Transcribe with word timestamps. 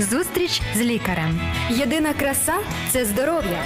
Зустріч 0.00 0.62
з 0.76 0.80
лікарем. 0.80 1.40
Єдина 1.70 2.12
краса 2.12 2.54
це 2.90 3.04
здоров'я. 3.04 3.62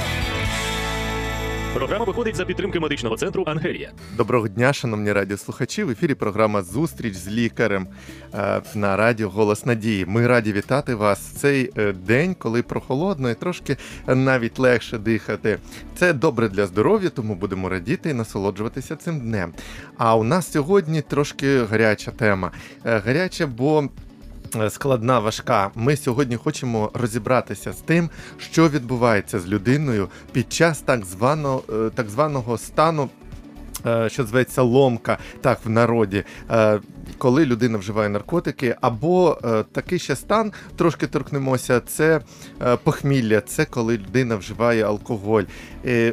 Програма 1.74 2.04
виходить 2.04 2.36
за 2.36 2.44
підтримки 2.44 2.80
медичного 2.80 3.16
центру 3.16 3.44
Ангелія. 3.46 3.92
Доброго 4.16 4.48
дня, 4.48 4.72
шановні 4.72 5.12
радіослухачі. 5.12 5.84
В 5.84 5.90
ефірі 5.90 6.14
програма 6.14 6.62
Зустріч 6.62 7.14
з 7.14 7.28
лікарем 7.28 7.86
е, 8.34 8.62
на 8.74 8.96
радіо 8.96 9.28
Голос 9.28 9.66
Надії. 9.66 10.06
Ми 10.06 10.26
раді 10.26 10.52
вітати 10.52 10.94
вас 10.94 11.18
в 11.20 11.36
цей 11.36 11.70
е, 11.76 11.92
день, 11.92 12.34
коли 12.38 12.62
прохолодно 12.62 13.30
і 13.30 13.34
трошки 13.34 13.76
навіть 14.06 14.58
легше 14.58 14.98
дихати. 14.98 15.58
Це 15.96 16.12
добре 16.12 16.48
для 16.48 16.66
здоров'я, 16.66 17.10
тому 17.10 17.34
будемо 17.34 17.68
радіти 17.68 18.10
і 18.10 18.14
насолоджуватися 18.14 18.96
цим 18.96 19.20
днем. 19.20 19.52
А 19.98 20.16
у 20.16 20.24
нас 20.24 20.52
сьогодні 20.52 21.02
трошки 21.02 21.64
гаряча 21.64 22.10
тема. 22.10 22.50
Е, 22.84 22.98
Гаряча, 22.98 23.46
бо 23.46 23.88
складна, 24.68 25.18
важка. 25.18 25.70
Ми 25.74 25.96
сьогодні 25.96 26.36
хочемо 26.36 26.90
розібратися 26.94 27.72
з 27.72 27.76
тим, 27.76 28.10
що 28.38 28.68
відбувається 28.68 29.40
з 29.40 29.46
людиною 29.46 30.08
під 30.32 30.52
час 30.52 30.80
так 30.80 31.04
званого, 31.04 31.62
е, 31.72 31.90
так 31.94 32.10
званого 32.10 32.58
стану. 32.58 33.08
е, 33.86 34.08
Що 34.08 34.24
зветься 34.24 34.62
ломка, 34.62 35.18
так 35.40 35.58
в 35.64 35.70
народі, 35.70 36.24
е, 36.50 36.80
коли 37.18 37.46
людина 37.46 37.78
вживає 37.78 38.08
наркотики, 38.08 38.76
або 38.80 39.38
е, 39.44 39.64
такий 39.72 39.98
ще 39.98 40.16
стан, 40.16 40.52
трошки 40.76 41.06
торкнемося, 41.06 41.80
це 41.80 42.20
е, 42.62 42.76
похмілля, 42.76 43.40
це 43.40 43.64
коли 43.64 43.94
людина 43.98 44.36
вживає 44.36 44.84
алкоголь, 44.84 45.42
е, 45.42 45.46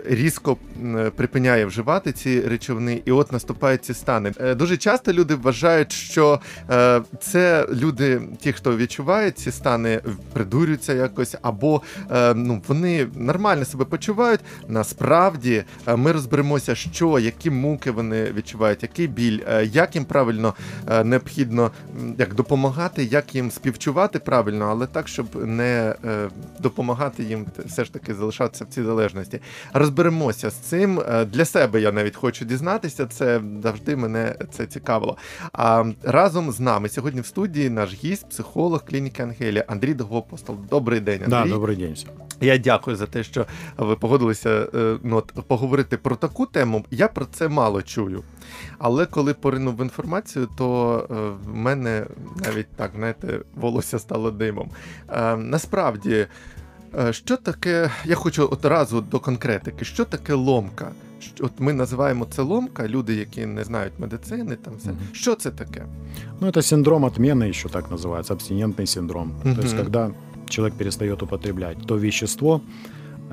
різко 0.06 0.58
припиняє 1.16 1.66
вживати 1.66 2.12
ці 2.12 2.42
речовини, 2.42 3.02
і 3.06 3.12
от 3.12 3.32
наступають 3.32 3.86
ці 3.86 3.94
стани. 3.94 4.32
Е, 4.42 4.56
Дуже 4.56 4.78
часто 4.78 5.14
люди 5.14 5.36
вважають, 5.36 5.92
що 5.92 6.40
е, 6.70 7.02
це 7.20 7.68
люди, 7.72 8.22
ті, 8.40 8.52
хто 8.52 8.78
відчувають 8.78 9.38
ці 9.38 9.52
стани, 9.52 10.02
придурюються 10.34 10.94
якось, 10.94 11.36
або 11.42 11.82
е, 12.12 12.34
ну, 12.34 12.62
вони 12.68 13.08
нормально 13.16 13.66
себе 13.66 13.86
почувають. 13.86 14.40
Насправді 14.68 15.64
е, 15.88 15.96
ми 15.96 16.12
розберемося, 16.12 16.76
що, 16.76 17.20
які 17.20 17.50
муки 17.50 17.92
вони 17.92 18.32
відчувають, 18.32 18.84
який 18.84 19.08
біль, 19.08 19.40
е, 19.48 19.66
як 19.66 19.96
їм 19.96 20.06
правильно 20.06 20.54
е, 20.90 21.04
необхідно 21.04 21.72
як 22.18 22.34
допомагати, 22.36 23.04
як 23.04 23.36
їм 23.36 23.52
співчувати 23.52 24.20
правильно, 24.20 24.66
але 24.66 24.88
так, 24.88 25.08
щоб 25.08 25.46
не 25.46 25.96
е, 26.06 26.30
допомагати 26.60 27.24
їм 27.24 27.46
все 27.66 27.86
ж 27.86 27.94
таки 27.94 28.14
залишатися 28.14 28.66
в 28.66 28.68
цій 28.68 28.84
залежності. 28.84 29.40
Розберемося 29.74 30.50
з 30.50 30.54
цим. 30.54 31.00
Е, 31.00 31.26
Для 31.26 31.46
себе 31.46 31.82
я 31.82 31.92
навіть 31.92 32.16
хочу 32.16 32.46
дізнатися. 32.46 33.06
Це 33.06 33.42
завжди 33.64 33.96
мене 33.96 34.36
це 34.52 34.66
цікавило. 34.66 35.18
А 35.54 35.84
разом 36.04 36.52
з 36.52 36.60
нами 36.60 36.90
сьогодні 36.90 37.22
в 37.22 37.26
студії 37.26 37.70
наш 37.70 37.94
гість, 37.94 38.30
психолог 38.30 38.86
клініки 38.86 39.24
Ангелія 39.24 39.66
Андрій 39.68 39.94
Довгопостол. 39.94 40.58
Добрий 40.70 41.00
день, 41.00 41.22
Да, 41.28 41.42
Андрій. 41.42 41.54
добрый 41.54 41.76
день. 41.78 41.96
Я 42.42 42.58
дякую 42.58 42.96
за 42.96 43.08
те, 43.08 43.24
що 43.24 43.46
ви 43.78 43.96
погодилися 43.96 44.50
е, 44.76 44.98
ну, 45.04 45.16
от, 45.18 45.32
поговорити 45.48 45.98
про 45.98 46.16
таку 46.16 46.46
тему. 46.46 46.86
Я 46.92 47.08
про 47.08 47.26
це 47.26 47.48
мало 47.48 47.82
чую. 47.82 48.24
Але 48.78 49.06
коли 49.06 49.34
поринув 49.34 49.76
в 49.76 49.82
інформацію, 49.82 50.48
то 50.58 50.98
е, 51.12 51.14
в 51.46 51.56
мене 51.56 52.06
навіть 52.46 52.68
так, 52.76 52.92
знаєте, 52.96 53.40
волосся 53.56 54.00
стало 54.00 54.32
димом. 54.32 54.70
Насправді, 55.38 56.28
що 57.11 57.37
таке, 57.37 57.91
я 58.05 58.15
хочу 58.15 58.47
одразу 58.47 59.01
до 59.01 59.21
конкретики, 59.21 59.85
що 59.85 60.05
таке 60.05 60.35
ломка? 60.35 60.91
Що- 61.21 61.45
От 61.45 61.53
ми 61.59 61.73
називаємо 61.73 62.27
це 62.31 62.43
ломка, 62.43 62.89
люди, 62.89 63.15
які 63.15 63.47
не 63.47 63.65
знають 63.65 63.93
медицини, 63.99 64.57
там 64.65 64.75
все. 64.79 64.89
Мгм. 64.89 64.99
Що 65.13 65.35
це 65.35 65.51
таке? 65.51 65.85
Ну, 66.41 66.47
это 66.51 66.63
синдром 66.63 67.05
отмены 67.05 67.49
еще 67.51 67.69
так 67.69 67.91
называется, 67.91 68.33
абстинентный 68.33 68.87
синдром. 68.87 69.33
Мгм. 69.45 69.57
То 69.57 69.63
есть, 69.63 69.77
когда 69.77 70.11
человек 70.49 70.75
перестает 70.79 71.23
употреблять 71.23 71.77
то 71.87 71.99
вещество, 71.99 72.61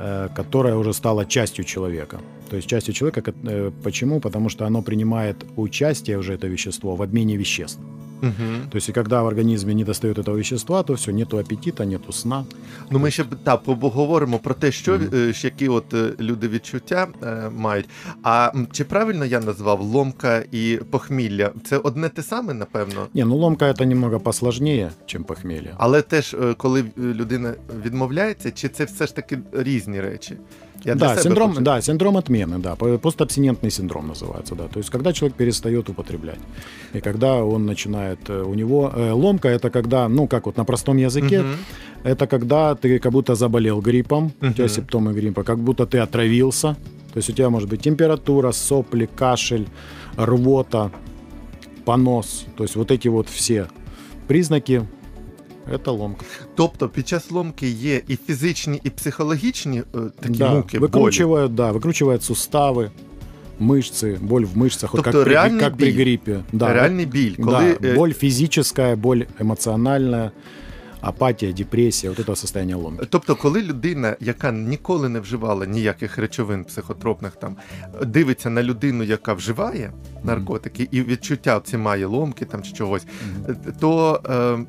э, 0.03 0.30
которое 0.36 0.75
уже 0.75 0.94
стало 0.94 1.25
частью 1.25 1.66
человека. 1.66 2.19
То 2.49 2.58
есть 2.58 2.67
частью 2.69 2.94
человека, 2.94 3.22
ко- 3.22 3.31
э, 3.49 3.71
почему? 3.83 4.20
Потому 4.20 4.49
что 4.49 4.65
оно 4.65 4.81
принимает 4.81 5.36
участие 5.55 6.17
уже 6.17 6.33
это 6.36 6.48
вещество 6.49 6.95
в 6.95 7.02
обмене 7.02 7.37
веществ. 7.37 7.80
Угу. 8.23 8.70
То 8.70 8.77
есть 8.77 8.89
и 8.89 8.92
когда 8.92 9.23
в 9.23 9.27
организме 9.27 9.74
не 9.74 9.84
достает 9.84 10.18
этого 10.18 10.36
вещества, 10.36 10.83
то 10.83 10.95
все, 10.95 11.12
нету 11.12 11.39
аппетита, 11.39 11.84
нету 11.84 12.12
сна. 12.12 12.45
Ну, 12.90 12.98
ми 12.98 13.11
ще 13.11 13.24
та 13.42 13.56
поговоримо 13.56 14.39
про 14.39 14.55
те, 14.55 14.73
що 14.73 14.95
е, 14.95 15.33
які 15.36 15.68
от 15.68 15.95
е, 15.95 16.11
люди 16.20 16.48
відчуття 16.48 17.08
е, 17.23 17.51
мають. 17.56 17.89
А 18.23 18.52
чи 18.73 18.84
правильно 18.84 19.24
я 19.24 19.40
назвав 19.40 19.80
ломка 19.80 20.42
і 20.52 20.79
похмілля? 20.90 21.51
Це 21.64 21.79
одне 21.79 22.08
те 22.08 22.23
саме, 22.23 22.55
напевно. 22.55 23.06
Не, 23.14 23.24
ну 23.24 23.36
ломка 23.36 23.67
это 23.67 23.84
немного 23.86 24.20
посложнее, 24.20 24.90
чем 25.06 25.24
похмелье. 25.24 25.74
Але 25.79 26.02
теж, 26.02 26.35
е, 26.35 26.55
коли 26.55 26.85
людина 26.96 27.55
відмовляється, 27.85 28.50
чи 28.50 28.68
це 28.68 28.85
все 28.85 29.06
ж 29.06 29.17
таки 29.17 29.39
різні 29.52 30.00
речі? 30.00 30.36
Я 30.84 30.94
да, 30.94 31.16
синдром, 31.16 31.50
хочу- 31.50 31.64
да, 31.64 31.80
синдром 31.80 32.16
отмены, 32.16 32.58
да, 32.58 32.77
по- 32.77 32.98
постабстинентный 32.98 33.70
синдром 33.70 34.08
называется, 34.08 34.55
да. 34.55 34.68
То 34.68 34.78
есть, 34.78 34.90
когда 34.90 35.12
человек 35.12 35.36
перестает 35.36 35.89
употреблять, 35.89 36.39
и 36.94 37.00
когда 37.00 37.44
он 37.44 37.66
начинает, 37.66 38.18
э, 38.30 38.42
у 38.42 38.55
него 38.55 38.92
э, 38.94 39.11
ломка, 39.12 39.48
это 39.48 39.70
когда, 39.70 40.08
ну, 40.08 40.27
как 40.28 40.46
вот 40.46 40.56
на 40.56 40.64
простом 40.64 40.96
языке, 40.98 41.40
Мгм. 41.42 41.56
это 42.05 42.27
когда 42.27 42.74
ты 42.74 42.98
как 43.00 43.12
будто 43.12 43.34
заболел 43.34 43.80
гриппом, 43.80 44.33
у 44.40 44.52
тебя 44.52 44.68
симптомы 44.68 45.12
гриппа, 45.14 45.42
как 45.42 45.58
будто 45.58 45.84
ты 45.86 45.98
отравился, 45.98 46.77
то 47.12 47.18
есть 47.18 47.30
у 47.30 47.33
тебя 47.33 47.50
может 47.50 47.68
быть 47.68 47.83
температура, 47.83 48.52
сопли, 48.52 49.08
кашель, 49.17 49.67
рвота, 50.17 50.90
понос, 51.84 52.44
то 52.56 52.64
есть 52.64 52.77
вот 52.77 52.90
эти 52.90 53.08
вот 53.08 53.28
все 53.28 53.67
признаки, 54.28 54.86
это 55.73 55.92
ломка. 55.92 56.26
Тобто 56.55 56.89
під 56.89 57.08
час 57.08 57.31
ломки 57.31 57.70
є 57.70 58.02
і 58.08 58.15
фізичні, 58.15 58.81
і 58.83 58.89
психологічні 58.89 59.80
е, 59.95 59.98
такі 60.20 60.33
да, 60.37 60.54
муки, 60.54 60.80
болі. 60.80 60.89
выкручивают, 60.92 61.49
да, 61.49 61.71
выкручивают 61.71 62.21
суставы, 62.23 62.89
мышцы, 63.59 64.17
боль 64.20 64.45
в 64.45 64.58
мышцах, 64.58 64.93
вот 64.93 65.04
Тобто 65.04 65.11
как, 65.11 65.23
при, 65.23 65.33
реальный 65.33 65.59
как 65.59 65.77
при 65.77 65.86
биль. 65.92 65.95
гриппе. 66.04 66.39
Да, 66.52 66.73
Реальний 66.73 67.05
біль, 67.05 67.36
вот- 67.37 67.45
коли 67.45 67.77
да, 67.81 67.87
е, 67.87 67.93
боль 67.95 68.14
физическая, 68.14 68.95
боль 68.95 69.26
эмоциональная, 69.39 70.31
апатия, 71.02 71.52
депрессия, 71.54 72.09
вот 72.09 72.20
это 72.20 72.36
состояние 72.36 72.76
ломки. 72.76 73.05
Тобто, 73.09 73.36
коли 73.36 73.61
людина, 73.61 74.15
яка 74.20 74.52
ніколи 74.52 75.09
не 75.09 75.20
вживала 75.20 75.65
ніяких 75.65 76.17
речовин 76.17 76.64
психотропних, 76.64 77.31
там 77.36 77.55
дивиться 78.05 78.49
на 78.49 78.64
людину, 78.64 79.04
яка 79.04 79.33
вживає 79.33 79.92
наркотики, 80.23 80.87
і 80.92 81.02
відчуття 81.02 81.61
ці 81.65 81.77
має 81.77 82.05
ломки 82.05 82.45
там 82.45 82.64
чи 82.64 82.71
чогось, 82.73 83.05
Мгм. 83.45 83.55
е, 83.67 83.73
то 83.80 84.21
е, 84.30 84.65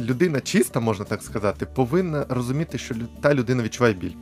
людина 0.00 0.40
чиста, 0.40 0.80
можна 0.80 1.04
так 1.04 1.22
сказати, 1.22 1.66
повинна 1.74 2.26
розуміти, 2.28 2.78
що 2.78 2.94
лю- 2.94 3.06
та 3.20 3.34
людина 3.34 3.62
відчуває 3.62 3.94
біль. 3.94 4.12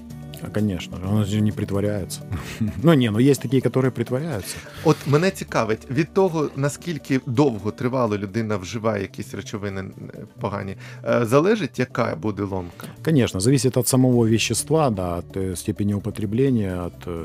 А, 0.42 0.50
Конечно, 0.50 0.96
же, 0.96 1.02
он 1.06 1.24
же 1.24 1.40
не 1.40 1.52
притворяется. 1.52 2.20
Ну 2.82 2.94
не, 2.94 3.10
ну 3.10 3.18
есть 3.18 3.42
такие, 3.42 3.60
которые 3.62 3.90
притворяются. 3.90 4.56
От 4.84 4.96
мене 5.06 5.30
цікавить 5.30 5.90
від 5.90 6.14
того, 6.14 6.50
наскільки 6.56 7.20
довго 7.26 7.70
тривало 7.70 8.18
людина 8.18 8.56
вживає 8.56 9.02
якісь 9.02 9.34
речовини 9.34 9.80
е, 9.80 10.18
погані, 10.40 10.76
е, 11.04 11.26
залежить, 11.26 11.78
яка 11.78 12.16
буде 12.16 12.42
ломка. 12.42 12.86
Конечно, 13.04 13.40
зависит 13.40 13.76
от 13.76 13.88
самого 13.88 14.28
вещества, 14.28 14.90
да, 14.90 15.16
от 15.16 15.36
э, 15.36 15.56
степени 15.56 15.94
употребления, 15.94 16.82
от 16.86 17.06
э, 17.06 17.24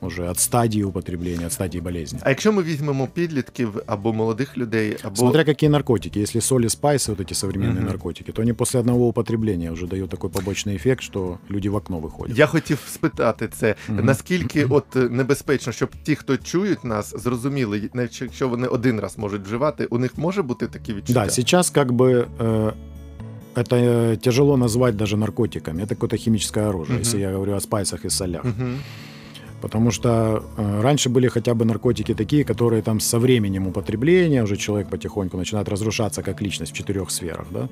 уже 0.00 0.28
от 0.28 0.38
стадии 0.38 0.82
употребления, 0.82 1.46
от 1.46 1.52
стадии 1.52 1.80
болезни. 1.80 2.18
А 2.22 2.28
якщо 2.28 2.52
ми 2.52 2.62
візьмемо 2.62 3.06
підлітків 3.14 3.80
або 3.86 4.12
молодих 4.12 4.58
людей, 4.58 4.96
або 5.02 5.16
Смотря 5.16 5.44
какие 5.44 5.68
наркотики. 5.70 6.20
Если 6.20 6.40
соли, 6.40 6.66
спайсы, 6.68 7.10
вот 7.10 7.20
эти 7.20 7.32
современные 7.34 7.72
Мгм. 7.80 7.86
наркотики, 7.86 8.32
то 8.32 8.42
они 8.42 8.52
после 8.52 8.80
одного 8.80 9.06
употребления 9.08 9.72
уже 9.72 9.86
дают 9.86 10.10
такой 10.10 10.30
побочный 10.30 10.76
эффект, 10.76 11.00
что 11.02 11.38
люди 11.50 11.68
в 11.68 11.74
окно 11.76 11.98
выходят. 11.98 12.36
Я 12.38 12.46
хотів 12.46 12.78
спитати 12.92 13.48
це, 13.52 13.74
Мгм. 13.88 14.04
наскільки 14.06 14.64
от 14.64 14.96
е, 14.96 15.08
небезпечно, 15.08 15.72
щоб 15.72 15.88
ті, 16.02 16.14
хто 16.16 16.36
чують 16.36 16.84
нас, 16.84 17.14
зрозуміли, 17.22 17.90
навіть 17.94 18.20
якщо 18.22 18.48
вони 18.48 18.66
один 18.68 19.00
раз 19.00 19.18
можуть 19.18 19.42
вживати, 19.42 19.86
у 19.86 19.98
них 19.98 20.18
може 20.18 20.42
бути 20.42 20.66
такі 20.66 20.92
відчуття? 20.94 21.24
Да, 21.24 21.30
сейчас 21.30 21.70
как 21.70 21.92
бы 21.92 22.26
э, 22.38 22.72
это 23.54 23.76
э, 23.76 24.16
тяжело 24.16 24.56
назвать 24.56 24.96
даже 24.96 25.16
наркотиками. 25.16 25.82
Это 25.82 25.88
какое-то 25.88 26.16
химическое 26.16 26.68
оружие, 26.68 26.94
Мгм. 26.98 27.02
если 27.02 27.20
я 27.20 27.30
говорю 27.32 27.52
о 27.54 27.60
спайсах 27.60 28.04
и 28.04 28.10
солях. 28.10 28.44
Мгм. 28.44 28.78
Потому 29.61 29.91
что 29.91 30.43
э, 30.57 30.81
раньше 30.81 31.09
были 31.09 31.27
хотя 31.27 31.53
бы 31.53 31.65
наркотики 31.65 32.13
такие, 32.13 32.43
которые 32.43 32.81
там 32.81 32.99
со 32.99 33.19
временем 33.19 33.67
употребления 33.67 34.43
уже 34.43 34.57
человек 34.57 34.89
потихоньку 34.89 35.37
начинает 35.37 35.69
разрушаться 35.69 36.23
как 36.23 36.41
личность 36.41 36.73
в 36.73 36.75
четырех 36.75 37.11
сферах, 37.11 37.45
да. 37.51 37.69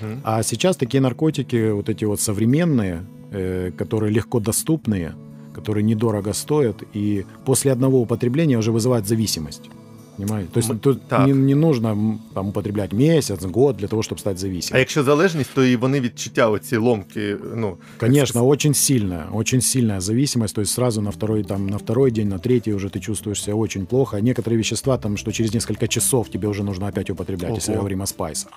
Мгм. 0.00 0.20
А 0.24 0.42
сейчас 0.42 0.76
такие 0.76 1.00
наркотики, 1.00 1.70
вот 1.70 1.88
эти 1.88 2.04
вот 2.04 2.20
современные, 2.20 3.04
э, 3.32 3.70
которые 3.78 4.12
легко 4.12 4.40
доступные, 4.40 5.14
которые 5.54 5.82
недорого 5.82 6.32
стоят, 6.32 6.82
и 6.96 7.24
после 7.44 7.72
одного 7.72 8.00
употребления 8.00 8.58
уже 8.58 8.70
вызывают 8.70 9.06
зависимость. 9.06 9.70
Понимаете? 10.19 10.49
То 10.53 10.59
есть 10.59 10.69
М, 10.69 10.79
тут 10.79 11.01
так. 11.07 11.27
не, 11.27 11.33
не 11.33 11.55
нужно 11.55 11.87
м, 11.91 12.19
там, 12.33 12.47
употреблять 12.47 12.93
месяц, 12.93 13.43
год 13.45 13.77
для 13.77 13.87
того, 13.87 14.01
чтобы 14.01 14.19
стать 14.19 14.37
А 14.37 14.39
зависимым. 14.47 14.77
якщо 14.79 15.03
залежність, 15.03 15.49
то 15.55 15.63
і 15.65 15.75
вони 15.75 15.99
відчуття 16.01 16.49
оці 16.49 16.77
ломки, 16.77 17.37
ну 17.55 17.77
Конечно, 17.97 18.47
очень 18.47 18.73
сильная, 18.73 19.25
очень 19.33 19.61
сильная 19.61 19.99
зависимость. 20.01 20.55
То 20.55 20.61
есть 20.61 20.73
сразу 20.73 21.01
на 21.01 21.09
второй, 21.11 21.43
там, 21.43 21.67
на 21.67 21.77
второй 21.77 22.11
день, 22.11 22.29
на 22.29 22.39
третий 22.39 22.73
уже 22.73 22.87
ты 22.87 22.99
чувствуешь 22.99 23.43
себя 23.43 23.55
очень 23.55 23.85
плохо. 23.85 24.17
А 24.17 24.21
некоторые 24.21 24.57
вещества, 24.59 24.97
там, 24.97 25.17
что 25.17 25.31
через 25.31 25.53
несколько 25.53 25.87
часов 25.87 26.29
тебе 26.29 26.47
уже 26.47 26.63
нужно 26.63 26.87
опять 26.87 27.09
употреблять, 27.09 27.55
если 27.55 27.71
Ого. 27.73 27.79
говорим 27.79 28.01
о 28.01 28.05
спайсах. 28.05 28.51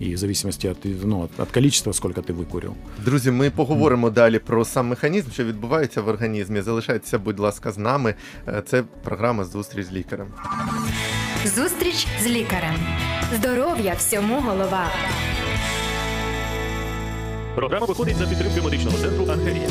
И 0.00 0.14
в 0.14 0.18
зависимости 0.18 0.66
от, 0.66 0.78
ну, 0.84 1.20
от, 1.22 1.30
от 1.38 1.50
количества, 1.50 1.92
сколько 1.92 2.20
ты 2.20 2.32
выкурил. 2.32 2.74
Друзі, 3.04 3.30
ми 3.30 3.50
поговоримо 3.50 4.10
далі 4.10 4.38
про 4.38 4.64
сам 4.64 4.86
механізм, 4.86 5.30
що 5.30 5.44
відбувається 5.44 6.00
в 6.00 6.08
організмі. 6.08 6.60
Залишайтеся, 6.60 7.18
будь 7.18 7.38
ласка, 7.38 7.72
з 7.72 7.78
нами. 7.78 8.14
Е, 8.48 8.62
Це 8.66 8.82
програма 9.04 9.44
Зустріч 9.44 9.86
з 9.86 9.92
лікарем. 9.92 10.26
Зустріч 11.44 12.06
з 12.22 12.26
лікарем. 12.26 12.74
Здоров'я 13.34 13.94
всьому 13.94 14.40
голова. 14.40 14.86
Програма 17.54 17.86
виходить 17.86 18.16
за 18.16 18.26
підтримки 18.26 18.62
медичного 18.62 18.98
центру 18.98 19.26
Ангелія. 19.32 19.68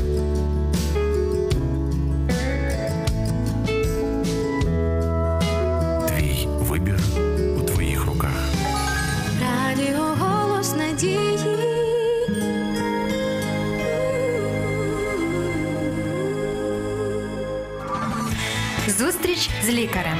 Зустріч 19.24 19.50
з 19.64 19.68
лікарем. 19.68 20.18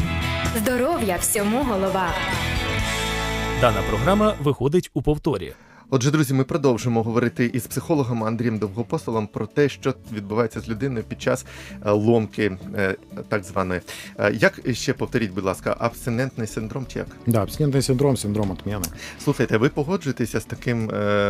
Здоров'я 0.56 1.16
всьому 1.16 1.62
голова. 1.62 2.08
Дана 3.60 3.82
програма 3.88 4.34
виходить 4.42 4.90
у 4.94 5.02
повторі. 5.02 5.52
Отже, 5.89 6.11
друзі, 6.11 6.33
ми 6.33 6.43
продовжимо 6.43 7.03
говорити 7.03 7.45
із 7.53 7.67
психологом 7.67 8.23
Андрієм 8.23 8.57
Довгопостолом 8.57 9.27
про 9.27 9.47
те, 9.47 9.69
що 9.69 9.93
відбувається 10.13 10.59
з 10.59 10.69
людиною 10.69 11.05
під 11.07 11.21
час 11.21 11.45
е, 11.85 11.91
ломки, 11.91 12.57
е, 12.75 12.95
так 13.29 13.43
званої. 13.43 13.81
Е, 14.19 14.33
Як 14.33 14.61
ще 14.71 14.93
повторіть, 14.93 15.31
будь 15.31 15.43
ласка, 15.43 15.75
абстинентний 15.79 16.47
синдром 16.47 16.85
чи 16.87 16.99
як? 16.99 17.07
Да, 17.27 17.43
абстинентный 17.45 17.81
синдром, 17.81 18.17
синдром 18.17 18.51
отмены. 18.51 18.85
Слухайте, 19.23 19.57
ви 19.57 19.69
погоджуєтеся 19.69 20.39
з 20.39 20.45
таким 20.45 20.89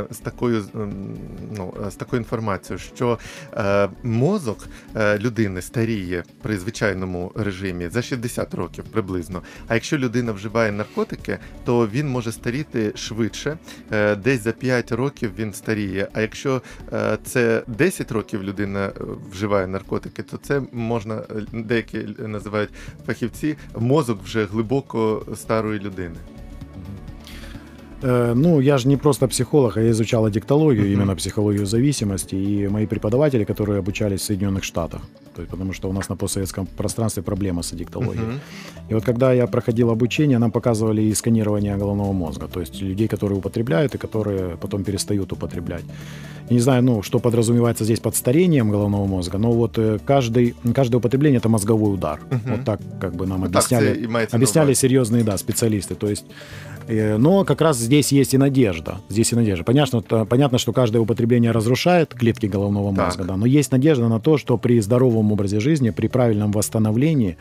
з 0.10 0.18
такою 0.24 0.66
ну, 1.58 1.74
з 1.90 1.96
такою 1.96 2.22
інформацією, 2.22 2.80
що 2.96 3.20
мозок 4.04 4.68
людини 4.96 5.62
старіє 5.62 6.24
при 6.42 6.58
звичайному 6.58 7.32
режимі 7.36 7.88
за 7.90 8.02
60 8.02 8.54
років 8.54 8.84
приблизно. 8.84 9.42
А 9.68 9.74
якщо 9.74 9.98
людина 9.98 10.32
вживає 10.32 10.72
наркотики, 10.72 11.38
то 11.66 11.88
він 11.88 12.10
може 12.10 12.32
старіти 12.32 12.92
швидше, 12.96 13.58
десь 14.24 14.44
за 14.44 14.52
5 14.55 14.93
років 14.93 15.31
він 15.39 15.53
старіє. 15.53 16.09
А 16.13 16.21
якщо 16.21 16.63
е, 16.93 17.19
це 17.25 17.63
10 17.67 18.13
років 18.13 18.43
людина 18.43 18.87
е, 18.87 18.93
вживає 19.33 19.67
наркотики, 19.67 20.23
то 20.23 20.37
це 20.37 20.63
можна 20.73 21.15
е, 21.15 21.23
деякі 21.53 21.99
називають 22.19 22.71
фахівці 23.07 23.57
мозок 23.79 24.19
вже 24.25 24.45
глибоко 24.45 25.27
старої 25.35 25.81
людини. 25.81 26.17
Э, 28.03 28.35
Ну, 28.35 28.61
я 28.63 28.79
же 28.79 28.89
не 28.89 28.97
просто 28.97 29.29
психолог, 29.29 29.77
а 29.77 29.81
я 29.81 29.91
изучал 29.91 30.27
аддиктологию, 30.27 30.85
Мгм. 30.85 30.93
именно 30.95 31.17
психологию 31.17 31.67
зависимости, 31.67 32.37
и 32.37 32.69
мои 32.69 32.87
преподаватели, 32.87 33.45
которые 33.45 33.79
обучались 33.79 34.23
в 34.23 34.25
Соединенных 34.33 34.63
Штатах, 34.65 35.01
то 35.35 35.43
есть, 35.43 35.51
потому 35.51 35.73
что 35.73 35.89
у 35.89 35.93
нас 35.93 36.09
на 36.09 36.17
постсоветском 36.17 36.67
пространстве 36.67 37.23
проблема 37.23 37.63
с 37.63 37.73
аддиктологией. 37.73 38.27
Мгм. 38.27 38.41
И 38.91 38.95
вот 38.95 39.05
когда 39.05 39.33
я 39.33 39.47
проходил 39.47 39.91
обучение, 39.91 40.39
нам 40.39 40.51
показывали 40.51 41.03
и 41.03 41.15
сканирование 41.15 41.77
головного 41.77 42.13
мозга, 42.13 42.47
то 42.47 42.61
есть 42.61 42.83
людей, 42.83 43.09
которые 43.09 43.39
употребляют 43.39 43.95
и 43.95 43.99
которые 43.99 44.57
потом 44.57 44.85
перестают 44.85 45.33
употреблять. 45.33 45.85
Я 46.51 46.55
не 46.55 46.61
знаю, 46.61 46.83
ну, 46.83 47.03
что 47.03 47.21
подразумевается 47.21 47.85
здесь 47.85 48.01
под 48.01 48.17
старением 48.17 48.71
головного 48.71 49.07
мозга, 49.07 49.39
но 49.39 49.53
вот 49.53 49.79
э, 49.79 49.99
каждый, 50.05 50.55
каждое 50.75 50.97
употребление – 50.99 51.41
это 51.41 51.49
мозговой 51.49 51.95
удар. 51.95 52.21
Мгм. 52.31 52.57
Вот 52.57 52.65
так 52.65 52.81
как 53.01 53.15
бы 53.15 53.27
нам 53.27 53.41
Ну, 53.41 53.47
так 53.47 53.63
объясняли, 53.63 53.95
це 53.95 54.01
і 54.01 54.09
мається 54.09 54.37
на 54.37 54.39
объясняли 54.39 54.67
увазі. 54.67 54.89
серьезные, 54.89 55.25
да, 55.25 55.33
специалисты. 55.37 55.95
То 55.95 56.09
есть 56.09 56.25
Э, 56.74 56.74
но 56.88 57.44
как 57.46 57.62
раз 57.62 57.78
здесь 57.78 58.12
есть 58.12 58.34
и 58.34 58.38
надежда. 58.38 58.98
Здесь 59.10 59.32
и 59.34 59.36
надежда. 59.36 59.64
Понятно, 59.64 60.02
то- 60.02 60.26
понятно 60.26 60.58
что 60.58 60.74
каждое 60.74 61.00
употребление 61.00 61.52
разрушает 61.52 62.14
клетки 62.14 62.46
головного 62.46 62.96
Так. 62.96 63.06
мозга, 63.06 63.24
да, 63.24 63.38
но 63.38 63.46
есть 63.46 63.72
надежда 63.72 64.08
на 64.08 64.20
то, 64.20 64.38
что 64.38 64.58
при 64.58 64.80
здоровом 64.82 65.32
образе 65.32 65.60
жизни, 65.60 65.90
при 65.90 66.08
правильном 66.08 66.52
восстановлении, 66.52 67.38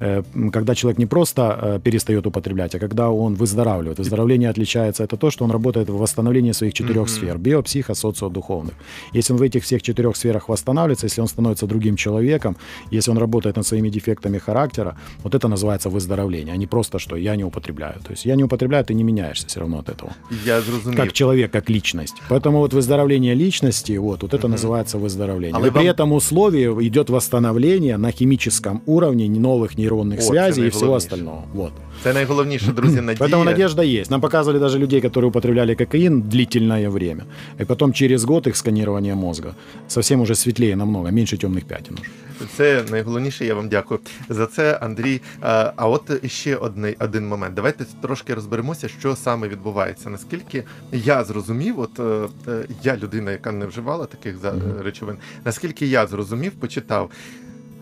э, 0.00 0.22
когда 0.52 0.74
человек 0.74 0.98
не 0.98 1.06
просто 1.06 1.58
э, 1.60 1.80
перестает 1.82 2.26
употреблять, 2.26 2.74
а 2.74 2.78
когда 2.78 3.10
он 3.10 3.34
выздоравливает. 3.34 3.98
Выздоровление 3.98 4.48
отличается 4.50 5.04
это 5.04 5.16
то, 5.16 5.30
что 5.30 5.44
он 5.44 5.50
работает 5.50 5.88
в 5.90 5.98
восстановлении 5.98 6.52
своих 6.52 6.72
четырех 6.72 7.08
сфер– 7.08 7.38
био, 7.38 7.62
психо, 7.62 7.94
социо, 7.94 8.28
духовных. 8.28 8.74
Если 9.12 9.32
он 9.34 9.38
в 9.38 9.42
этих 9.42 9.64
всех 9.64 9.82
четырех 9.82 10.16
сферах 10.16 10.48
восстанавливается, 10.48 11.06
если 11.06 11.20
он 11.20 11.28
становится 11.28 11.66
другим 11.66 11.96
человеком, 11.96 12.56
если 12.92 13.10
он 13.10 13.18
работает 13.18 13.56
над 13.56 13.66
своими 13.66 13.90
дефектами 13.90 14.38
характера, 14.38 14.96
вот 15.24 15.34
это 15.34 15.48
называется 15.48 15.90
выздоровление, 15.90 16.54
а 16.54 16.56
не 16.56 16.66
просто, 16.66 16.98
что 16.98 17.16
я 17.16 17.36
не 17.36 17.44
употребляю. 17.44 17.94
То 18.04 18.12
есть 18.12 18.26
я 18.26 18.36
не 18.36 18.44
употребляю, 18.44 18.77
ты 18.82 18.94
не 18.94 19.04
меняешься 19.04 19.46
все 19.46 19.60
равно 19.60 19.78
от 19.78 19.88
этого. 19.88 20.10
Я 20.46 20.60
зрозумів. 20.60 20.96
Как 20.96 21.12
человек, 21.12 21.50
как 21.52 21.70
личность. 21.70 22.14
Поэтому 22.30 22.58
вот 22.58 22.72
выздоровление 22.74 23.34
личности, 23.34 23.98
вот, 23.98 24.22
вот 24.22 24.34
это 24.34 24.48
Мгм. 24.48 24.52
называется 24.56 24.98
выздоровление. 24.98 25.56
Але 25.56 25.68
и 25.68 25.70
при 25.70 25.78
вам- 25.78 25.86
этом 25.94 26.12
условии 26.12 26.88
идет 26.88 27.10
восстановление 27.10 27.96
на 27.98 28.10
химическом 28.12 28.80
уровне 28.86 29.28
новых 29.28 29.78
нейронных 29.78 30.20
Вот, 30.20 30.28
связей 30.28 30.66
и 30.66 30.70
всего 30.70 30.94
остального. 30.94 31.44
Вот. 31.54 31.72
Це 32.03 32.13
найголовніше, 32.13 32.71
друзі, 32.71 33.01
надія. 33.01 33.27
Поэтому 33.27 33.43
надежда 33.43 33.83
есть. 33.83 34.11
Нам 34.11 34.21
показывали 34.21 34.59
даже 34.59 34.79
людей, 34.79 35.01
которые 35.01 35.25
употребляли 35.25 35.75
кокаин 35.75 36.21
длительное 36.21 36.89
время. 36.89 37.23
И 37.61 37.65
потом 37.65 37.93
через 37.93 38.25
год 38.25 38.47
их 38.47 38.55
сканирование 38.57 39.15
мозга 39.15 39.55
совсем 39.87 40.21
уже 40.21 40.35
светлее 40.35 40.75
намного, 40.75 41.11
меньше 41.11 41.37
темных 41.37 41.65
пятен 41.65 41.97
уже. 42.01 42.11
Це 42.57 42.83
найголовніше. 42.91 43.45
Я 43.45 43.55
вам 43.55 43.69
дякую 43.69 43.99
за 44.29 44.45
це, 44.45 44.73
Андрій. 44.81 45.21
А, 45.41 45.73
а 45.75 45.87
от 45.89 46.25
ще 46.31 46.55
одний 46.55 46.95
один 46.99 47.27
момент. 47.27 47.53
Давайте 47.55 47.85
трошки 48.01 48.33
розберемося, 48.33 48.87
що 48.87 49.15
саме 49.15 49.47
відбувається. 49.47 50.09
Наскільки 50.09 50.63
я 50.91 51.23
зрозумів, 51.23 51.79
от 51.79 51.99
е, 51.99 52.27
е, 52.47 52.65
я 52.83 52.97
людина, 52.97 53.31
яка 53.31 53.51
не 53.51 53.65
вживала 53.65 54.05
таких 54.05 54.37
за 54.37 54.51
Мгм. 54.51 54.61
речовин. 54.83 55.15
Наскільки 55.45 55.85
я 55.87 56.07
зрозумів, 56.07 56.51
почитав. 56.51 57.09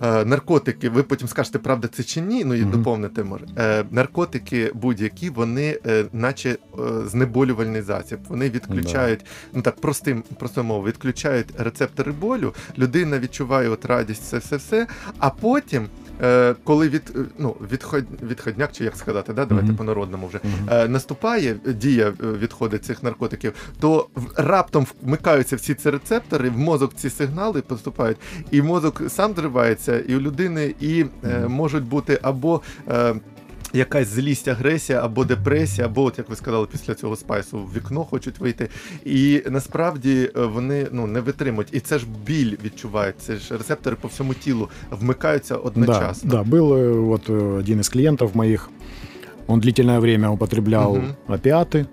е, 0.02 0.25
Наркотики, 0.25 0.88
ви 0.88 1.02
потім 1.02 1.28
скажете, 1.28 1.58
правда 1.58 1.88
це 1.88 2.02
чи 2.02 2.20
ні, 2.20 2.44
ну 2.44 2.54
і 2.54 2.62
Мгм. 2.62 2.70
доповните 2.70 3.25
може. 3.25 3.44
Е, 3.58 3.84
наркотики 3.90 4.70
будь-які, 4.75 5.31
вони 5.31 5.78
е, 5.87 6.04
наче 6.12 6.56
знеболювальний 7.06 7.82
засіб. 7.82 8.19
Вони 8.28 8.50
відключають, 8.50 9.20
ну 9.52 9.62
так 9.62 9.81
простим 9.81 10.22
простою 10.38 10.64
мовою, 10.66 10.93
відключають 10.93 11.46
рецептори 11.58 12.12
болю. 12.12 12.54
Людина 12.78 13.19
відчуває 13.19 13.69
от 13.69 13.84
радість, 13.84 14.22
це 14.25 14.38
все 14.38 14.56
все. 14.56 14.87
А 15.19 15.31
потім, 15.31 15.87
коли 16.64 16.88
від 16.88 17.02
ну 17.38 17.56
відход, 17.72 18.04
відходняк, 18.22 18.72
чи 18.72 18.84
як 18.84 18.96
сказати, 18.96 19.32
да, 19.32 19.44
давайте 19.44 19.69
Мгм. 19.69 19.76
по-народному 19.76 20.26
вже 20.26 20.40
Мгм. 20.44 20.69
е, 20.70 20.88
наступає 20.88 21.54
дія 21.66 22.12
відходу 22.40 22.78
цих 22.78 23.02
наркотиків, 23.02 23.52
то 23.81 24.08
раптом 24.37 24.87
вмикаються 25.02 25.56
всі 25.56 25.74
ці 25.74 25.91
рецептори, 25.91 26.50
в 26.50 26.58
мозок 26.58 26.94
ці 26.94 27.10
сигнали 27.10 27.62
поступають, 27.62 28.17
і 28.50 28.62
мозок 28.62 29.03
сам 29.08 29.34
зривається, 29.34 29.85
і 30.09 30.16
у 30.16 30.21
людини 30.21 30.76
і 30.81 31.06
е, 31.23 31.40
Мгм. 31.40 31.52
можуть 31.52 31.83
бути 31.83 32.19
або. 32.21 32.61
Е, 32.90 33.16
Якась 33.73 34.07
злість, 34.07 34.47
агресія 34.47 35.02
або 35.06 35.26
депресія, 35.26 35.88
або, 35.88 36.04
от 36.04 36.18
як 36.18 36.30
ви 36.30 36.35
сказали, 36.35 36.68
після 36.71 36.94
цього 36.95 37.16
спайсу 37.16 37.59
в 37.59 37.73
вікно 37.76 38.04
хочуть 38.04 38.40
вийти. 38.40 38.69
І 39.06 39.42
насправді 39.50 40.30
е, 40.38 40.45
вони 40.45 40.88
ну 40.92 41.07
не 41.07 41.19
витримують. 41.19 41.68
І 41.71 41.80
це 41.80 42.00
ж 42.00 42.06
біль 42.28 42.57
відчувають. 42.66 43.16
Це 43.19 43.35
ж 43.35 43.57
рецептори 43.57 43.95
по 44.02 44.07
всьому 44.07 44.33
тілу 44.33 44.69
вмикаються 44.92 45.54
Да, 45.54 45.59
одночасно. 45.59 46.30
да, 46.31 46.44
был 46.44 46.73
э, 46.73 46.92
вот 47.00 47.30
э, 47.30 47.57
один 47.59 47.80
из 47.80 47.90
клиентов 47.90 48.35
моих, 48.35 48.69
он 49.47 49.59
длительное 49.59 50.00
время 50.00 50.30
употреблял 50.31 50.95
Мгм. 50.95 51.16
опиаты, 51.28 51.85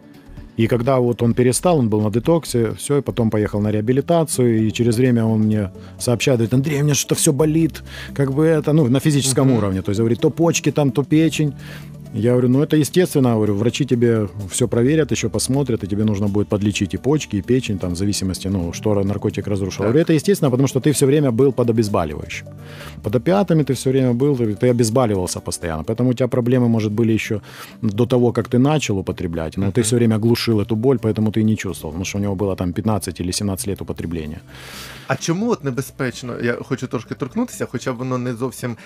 и 0.57 0.67
когда 0.67 0.99
вот 0.99 1.21
он 1.21 1.33
перестал, 1.33 1.79
он 1.79 1.89
был 1.89 2.01
на 2.01 2.11
детоксе, 2.11 2.73
все, 2.73 2.97
и 2.97 3.01
потом 3.01 3.29
поехал 3.29 3.61
на 3.61 3.71
реабилитацию, 3.71 4.67
и 4.67 4.71
через 4.71 4.97
время 4.97 5.25
он 5.25 5.41
мне 5.41 5.71
сообщает, 5.99 6.39
говорит, 6.39 6.53
Андрей, 6.53 6.81
у 6.81 6.83
меня 6.83 6.93
что-то 6.93 7.15
все 7.15 7.31
болит, 7.33 7.83
как 8.13 8.33
бы 8.33 8.45
это, 8.45 8.73
ну, 8.73 8.87
на 8.87 8.99
физическом 8.99 9.47
Мгм. 9.47 9.57
уровне, 9.57 9.81
то 9.81 9.89
есть, 9.89 9.99
говорит, 9.99 10.19
то 10.19 10.29
почки 10.29 10.71
там, 10.71 10.91
то 10.91 11.03
печень, 11.03 11.53
я 12.13 12.31
говорю, 12.31 12.49
ну 12.49 12.61
это 12.63 12.77
естественно, 12.77 13.33
говорю, 13.33 13.55
врачи 13.55 13.85
тебе 13.85 14.27
все 14.49 14.67
проверят, 14.67 15.11
еще 15.11 15.29
посмотрят, 15.29 15.83
и 15.83 15.87
тебе 15.87 16.03
нужно 16.03 16.27
будет 16.27 16.47
подлечить 16.47 16.93
и 16.93 16.97
почки, 16.97 17.37
и 17.37 17.41
печень, 17.41 17.79
там, 17.79 17.93
в 17.93 17.97
зависимости, 17.97 18.49
ну, 18.49 18.73
что 18.73 19.03
наркотик 19.03 19.47
разрушил. 19.47 19.77
Так. 19.77 19.87
Я 19.87 19.91
говорю, 19.91 20.01
это 20.01 20.13
естественно, 20.13 20.51
потому 20.51 20.67
что 20.67 20.79
ты 20.79 20.91
все 20.91 21.05
время 21.05 21.31
был 21.31 21.51
под 21.51 21.69
обезболивающим. 21.69 22.47
Под 23.03 23.15
опиатами 23.15 23.63
ты 23.63 23.73
все 23.73 23.89
время 23.89 24.13
был, 24.13 24.37
ты, 24.37 24.55
ты 24.55 24.69
обезболивался 24.69 25.39
постоянно. 25.39 25.83
Поэтому 25.83 26.09
у 26.09 26.13
тебя 26.13 26.27
проблемы, 26.27 26.67
может, 26.67 26.91
были 26.91 27.13
еще 27.13 27.41
до 27.81 28.05
того, 28.05 28.31
как 28.31 28.47
ты 28.47 28.59
начал 28.59 28.97
употреблять, 28.97 29.57
но 29.57 29.71
ты 29.71 29.81
все 29.81 29.95
время 29.95 30.19
глушил 30.19 30.61
эту 30.61 30.75
боль, 30.75 30.99
поэтому 30.99 31.31
ты 31.31 31.39
и 31.39 31.43
не 31.43 31.57
чувствовал, 31.57 31.91
потому 31.91 32.05
что 32.05 32.17
у 32.19 32.21
него 32.21 32.35
было 32.35 32.55
там 32.55 32.73
15 32.73 33.21
или 33.21 33.31
17 33.31 33.67
лет 33.67 33.81
употребления. 33.81 34.41
А 35.07 35.15
чому 35.15 35.51
от 35.51 35.63
небезпечно? 35.63 36.33
Я 36.43 36.57
хочу 36.69 36.87
трошки 36.87 37.15
торкнутися, 37.15 37.65
хоча 37.65 37.91
воно 37.91 38.17
не 38.17 38.33
зовсім 38.33 38.77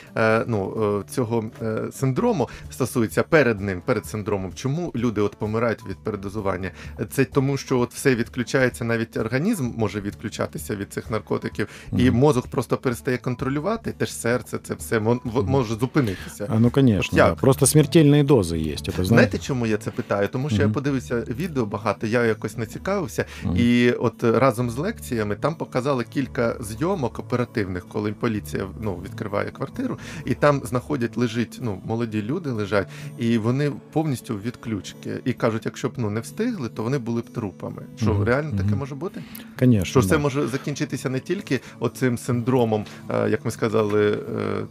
ну, 0.48 1.04
цього 1.10 1.44
синдрому 1.92 2.50
стосується. 2.70 3.17
дивіться 3.17 3.23
перед 3.23 3.61
ним, 3.61 3.81
перед 3.81 4.07
синдромом, 4.07 4.53
чому 4.55 4.93
люди 4.97 5.21
от 5.21 5.37
помирають 5.37 5.87
від 5.89 5.97
передозування? 5.97 6.71
Це 7.11 7.25
тому, 7.25 7.57
що 7.57 7.79
от 7.79 7.95
все 7.95 8.15
відключається, 8.15 8.85
навіть 8.85 9.17
організм 9.17 9.71
може 9.77 10.01
відключатися 10.01 10.77
від 10.77 10.93
цих 10.93 11.11
наркотиків, 11.11 11.69
і 11.99 12.11
Мгм. 12.11 12.19
мозок 12.19 12.47
просто 12.47 12.77
перестає 12.77 13.19
контролювати, 13.19 13.93
теж 13.93 14.13
серце, 14.15 14.59
це 14.63 14.75
все 14.75 15.01
мо- 15.01 15.21
в- 15.25 15.49
може 15.51 15.75
зупинитися. 15.75 16.47
А, 16.51 16.59
ну, 16.59 16.71
конечно, 16.71 17.11
Вот 17.13 17.17
да. 17.17 17.27
як? 17.29 17.37
Просто 17.37 17.67
смертельные 17.67 18.27
дозы 18.27 18.73
есть. 18.73 18.89
Это, 18.89 18.93
знаете, 18.93 19.05
Знаєте, 19.05 19.39
чому 19.39 19.67
я 19.67 19.77
це 19.77 19.91
питаю? 19.91 20.29
Тому 20.29 20.49
що 20.51 20.59
я 20.59 20.65
Мгм. 20.67 20.75
подивився 20.75 21.21
відео 21.21 21.67
багато, 21.67 22.07
я 22.07 22.25
якось 22.25 22.57
не 22.57 22.67
цікавився, 22.67 23.25
Мгм. 23.45 23.57
і 23.57 23.91
от 23.91 24.25
е, 24.25 24.39
разом 24.39 24.71
з 24.71 24.77
лекціями 24.77 25.37
там 25.37 25.55
показали 25.55 26.05
кілька 26.05 26.57
зйомок 26.61 27.19
оперативних, 27.19 27.89
коли 27.89 28.13
поліція 28.13 28.67
ну, 28.81 29.01
відкриває 29.05 29.51
квартиру, 29.51 29.99
і 30.25 30.35
там 30.35 30.61
знаходять, 30.65 31.17
лежить, 31.17 31.59
ну, 31.63 31.81
молоді 31.85 32.23
люди 32.23 32.51
лежать, 32.51 32.89
і 33.19 33.39
вони 33.39 33.73
повністю 33.93 34.35
в 34.35 34.43
відключки. 34.43 35.11
І 35.25 35.33
кажуть, 35.33 35.63
якщо 35.65 35.89
б 35.89 35.93
ну 35.97 36.11
не 36.11 36.21
встигли, 36.21 36.69
то 36.69 36.83
вони 36.83 36.99
були 36.99 37.21
б 37.21 37.31
трупами. 37.31 37.83
Що 37.97 38.15
Мгм. 38.15 38.25
реально 38.25 38.51
таке 38.51 38.71
Мгм. 38.71 38.79
може 38.79 38.95
бути? 38.95 39.23
конечно. 39.59 39.85
Що 39.85 40.01
ж 40.01 40.09
це 40.09 40.17
да. 40.17 40.23
може 40.23 40.47
закінчитися 40.47 41.09
не 41.11 41.21
тільки 41.21 41.61
оцим 41.81 42.19
синдромом, 42.19 42.85
е, 43.11 43.31
як 43.31 43.45
ми 43.45 43.51
сказали, 43.51 44.11
е, 44.11 44.17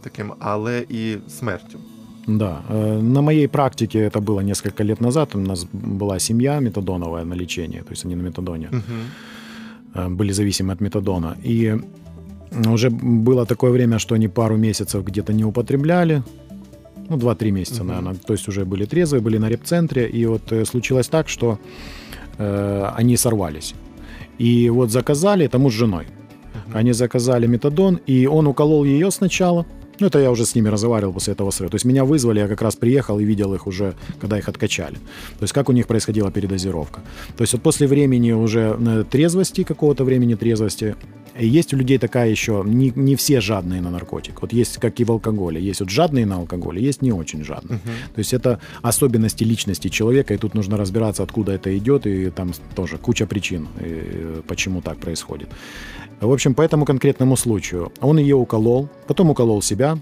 таким, 0.02 0.32
але 0.38 0.84
і 0.88 1.16
смертю. 1.28 1.78
Да, 2.26 2.60
э, 2.70 3.02
на 3.02 3.20
моей 3.20 3.48
практике 3.48 4.08
это 4.08 4.20
было 4.20 4.42
несколько 4.42 4.84
лет 4.84 5.00
назад. 5.00 5.28
У 5.34 5.38
нас 5.38 5.66
была 5.72 6.18
семья 6.20 6.60
метадоновая 6.60 7.24
на 7.24 7.36
лечение, 7.36 7.82
то 7.82 7.92
есть 7.92 8.04
они 8.06 8.16
на 8.16 8.22
метадоне 8.22 8.68
Угу. 8.72 8.82
э, 9.94 10.16
были 10.16 10.32
зависимы 10.32 10.72
от 10.72 10.80
метадона. 10.80 11.36
И 11.46 11.76
уже 12.74 12.88
было 12.90 13.46
такое 13.46 13.70
время, 13.72 13.98
что 13.98 14.14
они 14.14 14.28
пару 14.28 14.56
месяцев 14.56 15.04
где-то 15.04 15.32
не 15.32 15.44
употребляли. 15.44 16.22
Ну, 17.09 17.17
2-3 17.17 17.51
месяца, 17.51 17.83
Мгм. 17.83 17.87
наверное. 17.87 18.15
То 18.15 18.33
есть 18.33 18.47
уже 18.47 18.65
были 18.65 18.85
трезвые, 18.85 19.21
были 19.21 19.37
на 19.37 19.49
репцентре. 19.49 20.07
И 20.09 20.25
вот 20.25 20.51
э, 20.51 20.65
случилось 20.65 21.07
так, 21.07 21.29
что 21.29 21.57
э, 22.37 22.89
они 22.95 23.17
сорвались. 23.17 23.73
И 24.39 24.69
вот 24.69 24.91
заказали, 24.91 25.47
тому 25.47 25.69
с 25.69 25.73
женой. 25.73 26.05
Они 26.73 26.93
заказали 26.93 27.47
метадон, 27.47 27.99
и 28.09 28.27
он 28.27 28.47
уколол 28.47 28.83
ее 28.85 29.09
сначала. 29.11 29.65
Ну, 29.99 30.07
это 30.07 30.19
я 30.19 30.29
уже 30.29 30.45
с 30.45 30.53
ними 30.55 30.69
разговаривал 30.69 31.13
после 31.13 31.33
этого 31.33 31.49
срыва. 31.51 31.71
То 31.71 31.75
есть 31.75 31.85
меня 31.85 32.03
вызвали, 32.05 32.39
я 32.39 32.47
как 32.47 32.61
раз 32.61 32.75
приехал 32.75 33.19
и 33.19 33.25
видел 33.25 33.53
их 33.55 33.65
уже, 33.67 33.93
когда 34.21 34.37
их 34.37 34.47
откачали. 34.49 34.95
То 35.39 35.43
есть 35.43 35.53
как 35.53 35.69
у 35.69 35.71
них 35.71 35.87
происходила 35.87 36.31
передозировка. 36.31 36.99
То 37.35 37.41
есть 37.41 37.53
вот 37.53 37.63
после 37.63 37.87
времени 37.87 38.31
уже 38.31 38.77
э, 38.79 39.03
трезвости, 39.09 39.63
какого-то 39.63 40.03
времени 40.03 40.35
трезвости, 40.35 40.95
есть 41.45 41.73
у 41.73 41.77
людей 41.77 41.97
такая 41.97 42.29
еще, 42.29 42.63
не, 42.65 42.91
не 42.95 43.15
все 43.15 43.41
жадные 43.41 43.81
на 43.81 43.89
наркотик. 43.89 44.41
Вот 44.41 44.53
есть, 44.53 44.77
как 44.77 44.99
и 44.99 45.03
в 45.03 45.11
алкоголе, 45.11 45.61
есть 45.61 45.79
вот 45.79 45.89
жадные 45.89 46.25
на 46.25 46.35
алкоголь, 46.35 46.79
есть 46.79 47.01
не 47.01 47.11
очень 47.11 47.43
жадные. 47.43 47.79
То 48.13 48.19
есть 48.19 48.33
это 48.33 48.59
особенности 48.81 49.43
личности 49.43 49.89
человека, 49.89 50.33
и 50.33 50.37
тут 50.37 50.53
нужно 50.53 50.77
разбираться, 50.77 51.23
откуда 51.23 51.51
это 51.51 51.77
идет, 51.77 52.07
и 52.07 52.29
там 52.29 52.51
тоже 52.75 52.97
куча 52.97 53.25
причин, 53.25 53.67
э, 53.79 54.41
почему 54.47 54.81
так 54.81 54.97
происходит. 54.97 55.49
В 56.21 56.31
общем, 56.31 56.53
по 56.53 56.61
этому 56.61 56.85
конкретному 56.85 57.37
случаю 57.37 57.91
он 58.01 58.17
ее 58.17 58.35
уколол, 58.35 58.89
потом 59.07 59.29
уколол 59.29 59.61
себя 59.61 59.99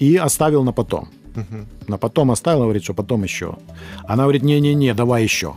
и 0.00 0.16
оставил 0.16 0.64
на 0.64 0.72
потом. 0.72 1.08
Угу. 1.36 1.88
На 1.88 1.98
потом 1.98 2.30
оставил, 2.30 2.62
говорит, 2.62 2.82
что 2.82 2.94
потом 2.94 3.24
еще. 3.24 3.56
Она 4.08 4.24
говорит, 4.24 4.42
не-не-не, 4.42 4.94
давай 4.94 5.22
еще. 5.22 5.54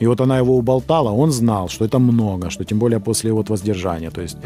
И 0.00 0.06
вот 0.06 0.20
она 0.20 0.38
его 0.38 0.56
уболтала, 0.56 1.10
он 1.10 1.30
знал, 1.30 1.68
что 1.68 1.84
это 1.84 1.98
много, 1.98 2.50
что 2.50 2.64
тем 2.64 2.78
более 2.78 3.00
после 3.00 3.32
вот 3.32 3.50
воздержания. 3.50 4.10
То 4.10 4.22
есть, 4.22 4.38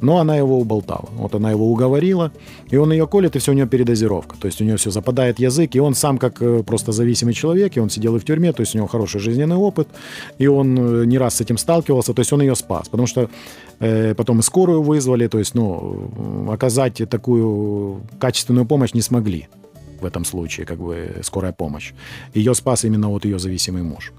но 0.00 0.18
она 0.18 0.36
его 0.36 0.58
уболтала. 0.58 1.08
Вот 1.16 1.34
она 1.34 1.50
его 1.50 1.70
уговорила, 1.70 2.32
и 2.70 2.76
он 2.76 2.92
ее 2.92 3.06
колет, 3.06 3.36
и 3.36 3.38
все 3.38 3.52
у 3.52 3.54
нее 3.54 3.66
передозировка. 3.66 4.36
То 4.40 4.46
есть 4.46 4.60
у 4.60 4.64
нее 4.64 4.76
все 4.76 4.90
западает 4.90 5.38
язык, 5.38 5.74
и 5.74 5.80
он 5.80 5.94
сам 5.94 6.18
как 6.18 6.40
э, 6.42 6.62
просто 6.62 6.92
зависимый 6.92 7.34
человек, 7.34 7.76
и 7.76 7.80
он 7.80 7.90
сидел 7.90 8.16
и 8.16 8.18
в 8.18 8.24
тюрьме, 8.24 8.52
то 8.52 8.62
есть 8.62 8.74
у 8.74 8.78
него 8.78 8.88
хороший 8.88 9.20
жизненный 9.20 9.56
опыт, 9.56 9.88
и 10.38 10.46
он 10.46 10.78
э, 10.78 11.04
не 11.04 11.18
раз 11.18 11.34
с 11.34 11.40
этим 11.42 11.58
сталкивался, 11.58 12.14
то 12.14 12.20
есть 12.20 12.32
он 12.32 12.40
ее 12.40 12.54
спас. 12.54 12.88
Потому 12.88 13.06
что 13.06 13.28
э, 13.80 14.14
потом 14.14 14.40
и 14.40 14.42
скорую 14.42 14.82
вызвали, 14.82 15.28
то 15.28 15.38
есть, 15.38 15.54
ну, 15.54 16.48
оказать 16.50 17.02
такую 17.10 18.00
качественную 18.18 18.66
помощь 18.66 18.94
не 18.94 19.02
смогли 19.02 19.48
в 20.00 20.06
этом 20.06 20.24
случае, 20.24 20.66
как 20.66 20.78
бы 20.78 21.20
скорая 21.22 21.52
помощь. 21.52 21.92
Ее 22.34 22.54
спас 22.54 22.84
именно 22.84 23.08
вот 23.08 23.24
ее 23.24 23.38
зависимый 23.38 23.82
муж. 23.82 24.12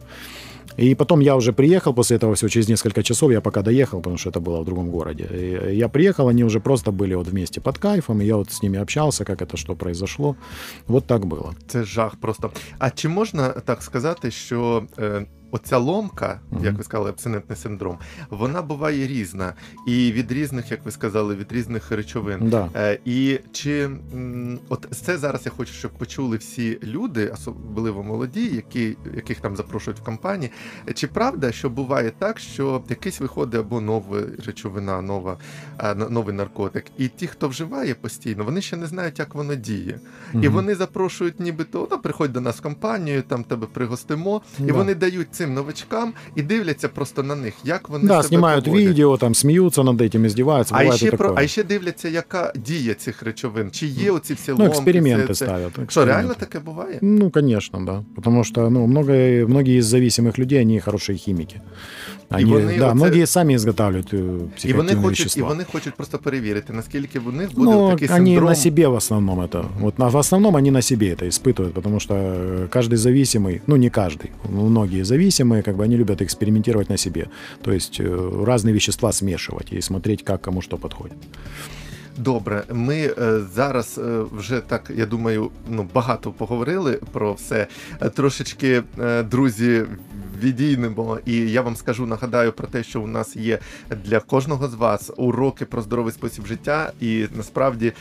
И 0.77 0.95
потом 0.95 1.21
я 1.21 1.35
уже 1.35 1.53
приехал 1.53 1.93
после 1.93 2.17
этого 2.17 2.33
всего, 2.35 2.49
через 2.49 2.69
несколько 2.69 3.03
часов, 3.03 3.31
я 3.31 3.41
пока 3.41 3.61
доехал, 3.61 3.99
потому 3.99 4.17
что 4.17 4.29
это 4.29 4.39
было 4.39 4.61
в 4.61 4.65
другом 4.65 4.89
городе. 4.89 5.27
И 5.33 5.75
я 5.75 5.87
приехал, 5.89 6.27
они 6.27 6.43
уже 6.43 6.59
просто 6.59 6.91
были 6.91 7.15
вот 7.15 7.27
вместе 7.27 7.61
под 7.61 7.77
кайфом, 7.77 8.21
и 8.21 8.25
я 8.25 8.35
вот 8.35 8.51
с 8.51 8.63
ними 8.63 8.79
общался, 8.79 9.25
как 9.25 9.41
это, 9.41 9.57
что 9.57 9.75
произошло. 9.75 10.35
Вот 10.87 11.05
так 11.05 11.25
было. 11.25 11.53
Це 11.67 11.83
жах 11.83 12.15
просто. 12.15 12.51
А 12.79 12.89
чи 12.89 13.09
можна 13.09 13.49
так 13.49 13.83
сказати, 13.83 14.31
що 14.31 14.83
е, 14.99 15.25
оця 15.53 15.77
ломка, 15.77 16.39
як 16.63 16.77
ви 16.77 16.83
сказали, 16.83 17.09
абсинентний 17.09 17.57
синдром, 17.57 17.97
вона 18.29 18.61
буває 18.61 19.07
різна. 19.07 19.53
І 19.87 20.11
від 20.11 20.31
різних, 20.31 20.71
як 20.71 20.85
ви 20.85 20.91
сказали, 20.91 21.35
від 21.35 21.51
різних 21.51 21.91
речовин. 21.91 22.49
Да. 22.49 22.69
Е, 22.75 22.99
і 23.05 23.39
чи 23.51 23.83
м, 24.13 24.59
от 24.69 24.87
це 24.91 25.17
зараз 25.17 25.41
я 25.45 25.51
хочу, 25.51 25.73
щоб 25.73 25.91
почули 25.91 26.37
всі 26.37 26.79
люди, 26.83 27.27
особливо 27.27 28.03
молоді, 28.03 28.45
які, 28.55 28.97
яких 29.15 29.39
там 29.39 29.55
запрошують 29.55 29.99
в 29.99 30.03
компанії. 30.03 30.51
Чи 30.93 31.07
правда, 31.07 31.51
що 31.51 31.69
буває 31.69 32.11
так, 32.19 32.39
що 32.39 32.83
якийсь 32.89 33.19
виходить 33.19 33.59
або 33.59 33.81
нова 33.81 34.19
речовина, 34.45 35.01
нова, 35.01 35.37
а, 35.77 35.95
новий 35.95 36.35
наркотик, 36.35 36.85
і 36.97 37.07
ті, 37.07 37.27
хто 37.27 37.47
вживає 37.47 37.95
постійно, 37.95 38.43
вони 38.43 38.61
ще 38.61 38.77
не 38.77 38.85
знають, 38.85 39.19
як 39.19 39.35
воно 39.35 39.55
діє. 39.55 39.99
І 40.41 40.47
вони 40.47 40.75
запрошують, 40.75 41.39
нібито 41.39 41.87
ну, 41.91 41.99
приходь 41.99 42.33
до 42.33 42.41
нас 42.41 42.57
в 42.57 42.61
компанію, 42.61 43.21
там 43.21 43.43
тебе 43.43 43.67
пригостимо, 43.73 44.41
і 44.59 44.71
вони 44.71 44.95
дають 44.95 45.35
цим 45.42 45.54
новачкам 45.54 46.12
і 46.36 46.42
дивляться 46.42 46.88
просто 46.88 47.22
на 47.22 47.34
них, 47.34 47.54
як 47.64 47.88
вони 47.88 48.08
Да, 48.08 48.14
себе 48.14 48.28
снимают 48.28 48.64
поводять. 48.64 48.88
видео, 48.88 49.16
там 49.16 49.34
смеются 49.34 49.82
над 49.82 50.00
этим, 50.00 50.26
издеваются. 50.26 50.74
А 50.74 50.78
Бывает 50.84 50.96
ще 50.96 51.06
и 51.06 51.10
про 51.10 51.28
такое. 51.28 51.44
а 51.44 51.48
ще 51.48 51.64
дивляться, 51.64 52.08
яка 52.08 52.52
дія 52.56 52.94
цих 52.94 53.22
речовин, 53.22 53.70
чи 53.70 53.86
є 53.86 54.10
оці 54.10 54.34
всі 54.34 54.50
Ну, 54.50 54.56
ломки. 54.56 54.78
эксперименты 54.78 55.24
все 55.24 55.34
це. 55.34 55.44
ставят. 55.44 55.72
Що 55.74 55.82
эксперименты. 56.00 56.06
реально 56.06 56.34
таке 56.34 56.58
буває? 56.58 56.98
Ну, 57.02 57.30
конечно, 57.30 57.80
да. 57.86 58.04
Потому 58.16 58.44
что 58.44 58.70
ну, 58.70 58.86
много, 58.86 59.12
многие 59.48 59.76
из 59.78 59.86
зависимых 59.94 60.38
людей, 60.38 60.60
они 60.62 60.80
хорошие 60.80 61.18
химики. 61.18 61.60
Они, 62.32 62.44
вони 62.52 62.78
да, 62.78 62.86
оце- 62.86 62.94
многие 62.94 63.26
сами 63.26 63.54
изготавливают 63.54 64.14
э, 64.14 64.16
І 64.18 64.72
вони 64.72 64.92
психоактивные 64.92 65.02
хочуть, 65.02 65.20
і 65.20 65.22
вещества. 65.22 65.48
вони 65.48 65.64
хочуть 65.72 65.94
просто 65.94 66.18
перевірити, 66.18 66.72
наскільки 66.72 67.18
в 67.20 67.32
них 67.32 67.54
буде 67.54 67.70
Ну, 67.70 67.90
такий 67.90 68.08
они 68.08 68.26
синдром. 68.26 68.44
на 68.48 68.54
себе 68.54 68.88
в 68.88 68.94
основном 68.94 69.40
это. 69.40 69.64
Вот 69.80 69.98
на, 69.98 70.08
в 70.08 70.16
основном 70.16 70.56
они 70.56 70.70
на 70.70 70.82
себе 70.82 71.06
это 71.14 71.26
испытывают, 71.28 71.72
потому 71.72 72.00
что 72.00 72.14
э, 72.14 72.68
каждый 72.68 72.96
зависимый, 72.96 73.60
ну 73.66 73.76
не 73.76 73.90
каждый, 73.90 74.30
но 74.52 74.62
многие 74.64 75.02
зависимые, 75.04 75.62
как 75.62 75.76
бы 75.76 75.84
они 75.84 75.96
любят 75.96 76.22
экспериментировать 76.22 76.90
на 76.90 76.96
себе. 76.96 77.26
То 77.62 77.72
есть 77.72 78.00
э, 78.00 78.44
разные 78.46 78.74
вещества 78.74 79.12
смешивать 79.12 79.72
и 79.72 79.80
смотреть, 79.80 80.22
как 80.24 80.40
кому 80.42 80.60
что 80.62 80.76
подходит. 80.76 81.16
Добре, 82.17 82.63
ми 82.71 82.95
е, 82.95 83.39
зараз 83.53 83.97
е, 83.97 84.25
вже 84.31 84.59
так, 84.59 84.91
я 84.95 85.05
думаю, 85.05 85.51
ну 85.69 85.89
багато 85.93 86.31
поговорили 86.31 86.99
про 87.11 87.33
все. 87.33 87.67
Трошечки, 88.13 88.83
е, 88.99 89.23
друзі, 89.23 89.85
відійнемо. 90.39 91.19
І 91.25 91.35
я 91.35 91.61
вам 91.61 91.75
скажу, 91.75 92.05
нагадаю 92.05 92.51
про 92.51 92.67
те, 92.67 92.83
що 92.83 93.01
у 93.01 93.07
нас 93.07 93.35
є 93.35 93.59
для 94.05 94.19
кожного 94.19 94.67
з 94.67 94.73
вас 94.73 95.11
уроки 95.17 95.65
про 95.65 95.81
здоровий 95.81 96.13
спосіб 96.13 96.45
життя, 96.45 96.91
і 97.01 97.25
насправді. 97.35 97.93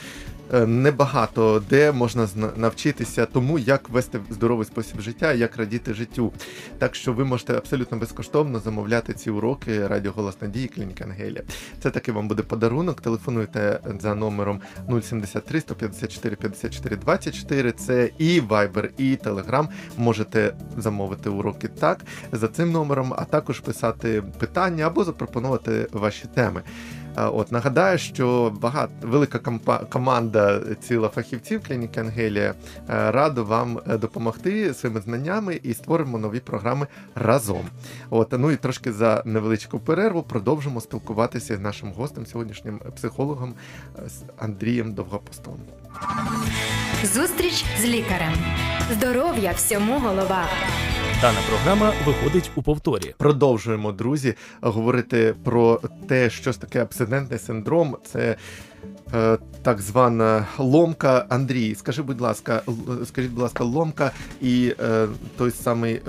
Е, 0.52 0.66
Небагато 0.66 1.62
де 1.70 1.92
можна 1.92 2.28
навчитися 2.56 3.26
тому, 3.26 3.58
як 3.58 3.88
вести 3.88 4.20
здоровий 4.30 4.66
спосіб 4.66 5.00
життя, 5.00 5.32
як 5.32 5.56
радіти 5.56 5.94
життю. 5.94 6.32
Так 6.78 6.94
що 6.94 7.12
ви 7.12 7.24
можете 7.24 7.56
абсолютно 7.56 7.98
безкоштовно 7.98 8.58
замовляти 8.58 9.12
ці 9.12 9.30
уроки 9.30 9.86
Радіо 9.86 10.12
Голос 10.12 10.42
Надії, 10.42 10.68
Клініка 10.68 11.04
Ангелія. 11.04 11.42
Це 11.80 11.90
таки 11.90 12.12
вам 12.12 12.28
буде 12.28 12.42
подарунок. 12.42 13.00
Телефонуйте 13.00 13.80
за 14.00 14.14
номером 14.14 14.60
073 15.02 15.60
154 15.60 16.36
54 16.36 16.96
24. 16.96 17.72
Це 17.72 18.10
і 18.18 18.40
Viber, 18.40 18.88
і 18.98 19.16
Telegram. 19.24 19.68
Можете 19.96 20.54
замовити 20.76 21.30
уроки 21.30 21.68
так 21.68 22.00
за 22.32 22.48
цим 22.48 22.72
номером, 22.72 23.14
а 23.16 23.24
також 23.24 23.60
писати 23.60 24.22
питання 24.38 24.86
або 24.86 25.04
запропонувати 25.04 25.86
ваші 25.92 26.26
теми. 26.34 26.62
От 27.16 27.52
нагадаю, 27.52 27.98
що 27.98 28.52
багато 28.60 28.92
велика 29.02 29.38
компа- 29.38 29.88
команда 29.88 30.60
ціла 30.80 31.08
фахівців 31.08 31.62
клініки 31.68 32.00
Ангелія 32.00 32.54
е, 32.90 33.10
радо 33.10 33.44
вам 33.44 33.80
е, 33.88 33.98
допомогти 33.98 34.74
своїми 34.74 35.00
знаннями 35.00 35.60
і 35.62 35.74
створимо 35.74 36.18
нові 36.18 36.40
програми 36.40 36.86
разом. 37.14 37.64
От 38.10 38.32
ну 38.38 38.50
і 38.50 38.56
трошки 38.56 38.92
за 38.92 39.22
невеличку 39.26 39.78
перерву 39.78 40.22
продовжимо 40.22 40.80
спілкуватися 40.80 41.56
з 41.56 41.60
нашим 41.60 41.92
гостем, 41.92 42.26
сьогоднішнім 42.26 42.80
психологом 42.96 43.54
е, 43.98 44.02
Андрієм 44.38 44.94
Довгопостом. 44.94 45.54
Зустріч 47.04 47.64
з 47.80 47.84
лікарем. 47.84 48.32
Здоров'я 48.92 49.52
всьому 49.52 49.98
голова. 49.98 50.44
Дана 51.20 51.38
програма 51.48 51.92
виходить 52.06 52.50
у 52.54 52.62
повторі. 52.62 53.14
Продовжуємо, 53.18 53.92
друзі, 53.92 54.34
говорити 54.60 55.34
про 55.44 55.80
те, 56.08 56.30
що 56.30 56.52
таке 56.52 56.82
абсидентний 56.82 57.38
синдром. 57.38 57.96
Це 58.04 58.36
так 59.62 59.80
звана 59.80 60.46
ломка. 60.58 61.26
Андрій, 61.28 61.74
скажи, 61.74 62.02
будь 62.02 62.20
ласка, 62.20 62.62
скажіть, 63.04 63.30
будь 63.30 63.42
ласка, 63.42 63.64
ломка 63.64 64.10
і 64.40 64.74
е, 64.80 65.06
той 65.36 65.50
самий 65.50 65.94
е, 65.94 66.00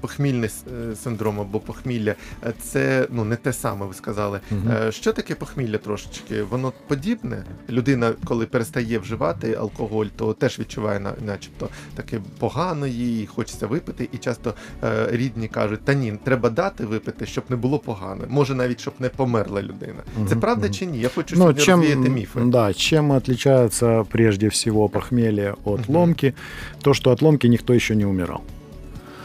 похмільний 0.00 0.50
е, 0.90 0.96
синдром 0.96 1.40
або 1.40 1.60
похмілля, 1.60 2.14
е, 2.44 2.52
це 2.60 3.06
ну 3.10 3.24
не 3.24 3.36
те 3.36 3.52
саме, 3.52 3.86
ви 3.86 3.94
сказали. 3.94 4.40
Е, 4.70 4.92
що 4.92 5.12
таке 5.12 5.34
похмілля 5.34 5.78
трошечки? 5.78 6.42
Воно 6.42 6.72
подібне? 6.88 7.44
Людина, 7.70 8.12
коли 8.24 8.46
перестає 8.46 8.98
вживати 8.98 9.54
алкоголь, 9.54 10.06
то 10.16 10.32
теж 10.32 10.58
відчуває 10.58 11.00
начебто 11.26 11.68
таке 11.94 12.20
погано 12.38 12.86
їй, 12.86 13.26
хочеться 13.26 13.66
випити, 13.66 14.08
і 14.12 14.18
часто 14.18 14.54
е, 14.84 15.06
рідні 15.10 15.48
кажуть: 15.48 15.80
та 15.84 15.94
ні, 15.94 16.18
треба 16.24 16.50
дати 16.50 16.84
випити, 16.84 17.26
щоб 17.26 17.44
не 17.48 17.56
було 17.56 17.78
погано. 17.78 18.24
Може 18.28 18.54
навіть 18.54 18.80
щоб 18.80 18.94
не 18.98 19.08
померла 19.08 19.62
людина. 19.62 20.02
Це 20.28 20.36
правда 20.36 20.66
мгм. 20.66 20.74
чи 20.74 20.86
ні? 20.86 21.00
Я 21.00 21.08
хочу 21.08 21.34
Ну, 21.38 21.40
сьогодні 21.40 21.64
чем, 21.64 21.80
розвіяти 21.80 22.10
міфи. 22.20 22.40
да, 22.44 22.72
чем 22.72 23.12
отличается 23.12 24.04
прежде 24.12 24.46
всего 24.48 24.88
похмелье 24.88 25.54
от 25.64 25.80
Мгм. 25.88 25.96
ломки? 25.96 26.34
То, 26.82 26.94
что 26.94 27.10
от 27.10 27.22
ломки 27.22 27.48
никто 27.48 27.74
еще 27.74 27.94
не 27.96 28.04
умирал. 28.06 28.40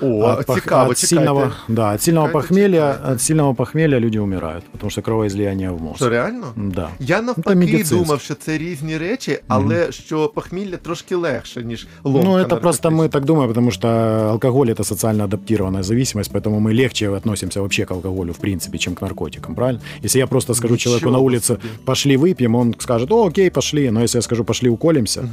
О, 0.03 0.07
от, 0.07 0.47
пох- 0.47 0.55
цікаво, 0.55 0.91
от 0.91 0.97
чекайте. 0.97 1.07
сильного, 1.07 1.53
да, 1.69 1.95
от 1.95 2.03
сильного 2.03 2.27
Чекайте, 2.27 2.49
похмелья, 2.49 2.93
чекайте. 2.93 3.13
от 3.13 3.21
сильного 3.21 3.55
похмелья 3.55 4.01
люди 4.01 4.19
умирают, 4.19 4.65
потому 4.73 4.91
что 4.91 5.03
кровоизлияние 5.03 5.71
в 5.71 5.81
мозг. 5.83 5.97
Що 5.97 6.09
реально? 6.09 6.47
Да. 6.57 6.89
Я 7.01 7.23
навпаки 7.23 7.57
медицинське. 7.57 7.97
думав, 7.97 8.21
що 8.21 8.35
це 8.35 8.59
різні 8.59 8.99
речі, 8.99 9.39
але 9.49 9.93
що 9.93 10.29
похмілля 10.29 10.77
трошки 10.77 11.17
легше, 11.17 11.63
ніж 11.65 11.87
ломка. 12.05 12.29
ну, 12.29 12.39
это 12.39 12.61
просто 12.61 12.89
мы 12.89 12.93
наркотична. 12.93 13.09
так 13.09 13.25
думаем, 13.25 13.49
потому 13.49 13.71
что 13.71 13.89
алкоголь 14.31 14.67
это 14.67 14.85
социально 14.85 15.25
адаптированная 15.25 15.83
зависимость, 15.83 16.33
поэтому 16.33 16.61
мы 16.61 16.73
легче 16.83 17.09
относимся 17.11 17.61
вообще 17.61 17.85
к 17.85 17.91
алкоголю, 17.95 18.33
в 18.33 18.39
принципе, 18.39 18.79
чем 18.79 18.95
к 18.95 19.03
наркотикам, 19.03 19.55
правильно? 19.55 19.81
Если 20.05 20.19
я 20.21 20.27
просто 20.27 20.55
скажу 20.55 20.75
Ничего 20.75 20.99
человеку 20.99 21.11
на 21.11 21.19
улице, 21.19 21.47
себе. 21.47 21.59
пошли 21.85 22.17
выпьем, 22.19 22.55
он 22.57 22.75
скажет, 22.79 23.13
о, 23.13 23.27
окей, 23.27 23.51
пошли. 23.51 23.91
Но 23.91 24.03
если 24.03 24.19
я 24.19 24.23
скажу, 24.23 24.45
пошли 24.45 24.69
уколемся, 24.71 25.25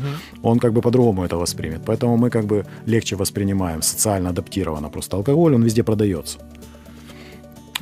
он 0.42 0.60
как 0.60 0.72
бы 0.74 0.82
по-другому 0.82 1.24
это 1.26 1.36
воспримет. 1.38 1.82
Поэтому 1.86 2.18
мы 2.18 2.30
как 2.30 2.46
бы 2.46 2.64
легче 2.88 3.16
воспринимаем, 3.16 3.82
социально 3.82 4.32
адаптированно. 4.58 4.90
Просто 4.90 5.18
алкоголь, 5.18 5.54
он 5.56 5.64
везде 5.64 5.84
продается. 5.84 6.40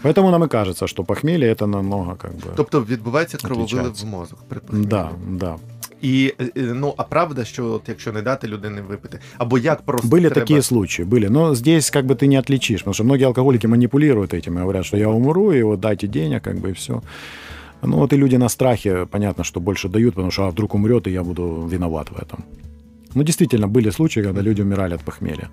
Поэтому 0.03 0.31
нам 0.31 0.43
и 0.43 0.47
кажется, 0.47 0.87
что 0.87 1.03
похмелье 1.03 1.47
это 1.47 1.67
намного 1.67 2.15
как 2.15 2.31
бы... 2.31 2.51
Тобто 2.55 2.81
відбувається 2.81 3.37
крововилив 3.37 3.65
Отличається. 3.65 4.05
в 4.05 4.09
мозок 4.09 4.39
при 4.47 4.59
похміллі. 4.59 4.85
Да, 4.85 5.09
да. 5.29 5.55
І 6.01 6.33
е, 6.39 6.43
е, 6.57 6.61
ну 6.61 6.93
а 6.97 7.03
правда, 7.03 7.45
що 7.45 7.65
от, 7.65 7.81
якщо 7.87 8.11
не 8.11 8.21
дати 8.21 8.47
людині 8.47 8.81
випити, 8.81 9.19
або 9.37 9.57
як 9.57 9.81
просто 9.81 10.07
Были 10.07 10.19
треба... 10.19 10.35
такие 10.35 10.61
случаи, 10.61 11.05
были. 11.05 11.29
Но 11.29 11.55
здесь 11.55 11.91
как 11.91 12.05
бы 12.05 12.15
ты 12.15 12.27
не 12.27 12.39
отличишь, 12.39 12.81
потому 12.81 12.93
что 12.93 13.03
многие 13.03 13.25
алкоголики 13.25 13.67
манипулируют 13.67 14.33
этим 14.33 14.57
и 14.57 14.61
говорят, 14.61 14.85
что 14.85 14.97
я 14.97 15.07
умру, 15.07 15.53
и 15.53 15.63
вот 15.63 15.79
дайте 15.79 16.07
денег, 16.07 16.43
как 16.43 16.55
бы 16.55 16.69
и 16.69 16.73
все. 16.73 17.01
Ну 17.83 17.97
вот 17.97 18.13
и 18.13 18.17
люди 18.17 18.37
на 18.37 18.49
страхе, 18.49 19.05
понятно, 19.05 19.43
что 19.43 19.59
больше 19.59 19.89
дают, 19.89 20.15
потому 20.15 20.31
что 20.31 20.43
а 20.43 20.49
вдруг 20.49 20.75
умрет, 20.75 21.07
и 21.07 21.11
я 21.11 21.23
буду 21.23 21.67
виноват 21.71 22.09
в 22.11 22.15
этом. 22.15 22.43
Ну, 23.15 23.23
действительно, 23.23 23.67
были 23.67 23.91
случаи, 23.91 24.23
когда 24.23 24.41
люди 24.41 24.61
умирали 24.61 24.95
от 24.95 25.01
похмелья. 25.01 25.49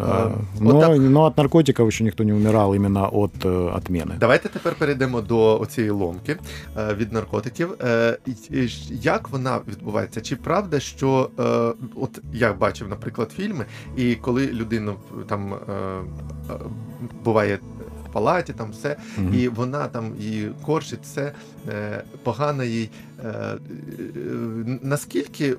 А, 0.00 0.30
вот 0.58 0.74
Но, 0.74 0.80
так. 0.80 0.98
но 0.98 1.24
от 1.24 1.36
наркотиков 1.36 1.88
еще 1.88 2.04
никто 2.04 2.24
не 2.24 2.32
умирал 2.32 2.74
именно 2.74 3.08
от 3.12 3.44
э. 3.44 4.16
Давайте 4.18 4.48
тепер 4.48 4.74
перейдемо 4.74 5.20
до 5.20 5.66
цієї 5.68 5.90
ломки 5.90 6.36
е, 6.76 6.94
від 6.94 7.12
наркотиків. 7.12 7.74
Е, 7.84 8.18
як 8.90 9.28
вона 9.28 9.60
відбувається? 9.68 10.20
Чи 10.20 10.36
правда, 10.36 10.80
що 10.80 11.30
е, 11.38 11.42
от 11.94 12.20
я 12.32 12.52
бачив, 12.52 12.88
наприклад, 12.88 13.32
фільми, 13.32 13.64
і 13.96 14.14
коли 14.14 14.46
людина 14.46 14.94
там 15.28 15.54
е, 15.54 15.56
е, 16.50 16.54
буває 17.24 17.58
в 18.08 18.12
палаті, 18.12 18.52
там 18.52 18.70
все, 18.70 18.96
Мгм. 19.18 19.34
і 19.34 19.48
вона 19.48 19.86
там 19.86 20.12
і 20.20 20.42
корчить 20.66 21.02
все 21.02 21.32
е, 21.68 22.02
погано 22.22 22.64
їй. 22.64 22.90
Е, 23.24 23.28
е, 23.28 23.58
наскільки 24.82 25.56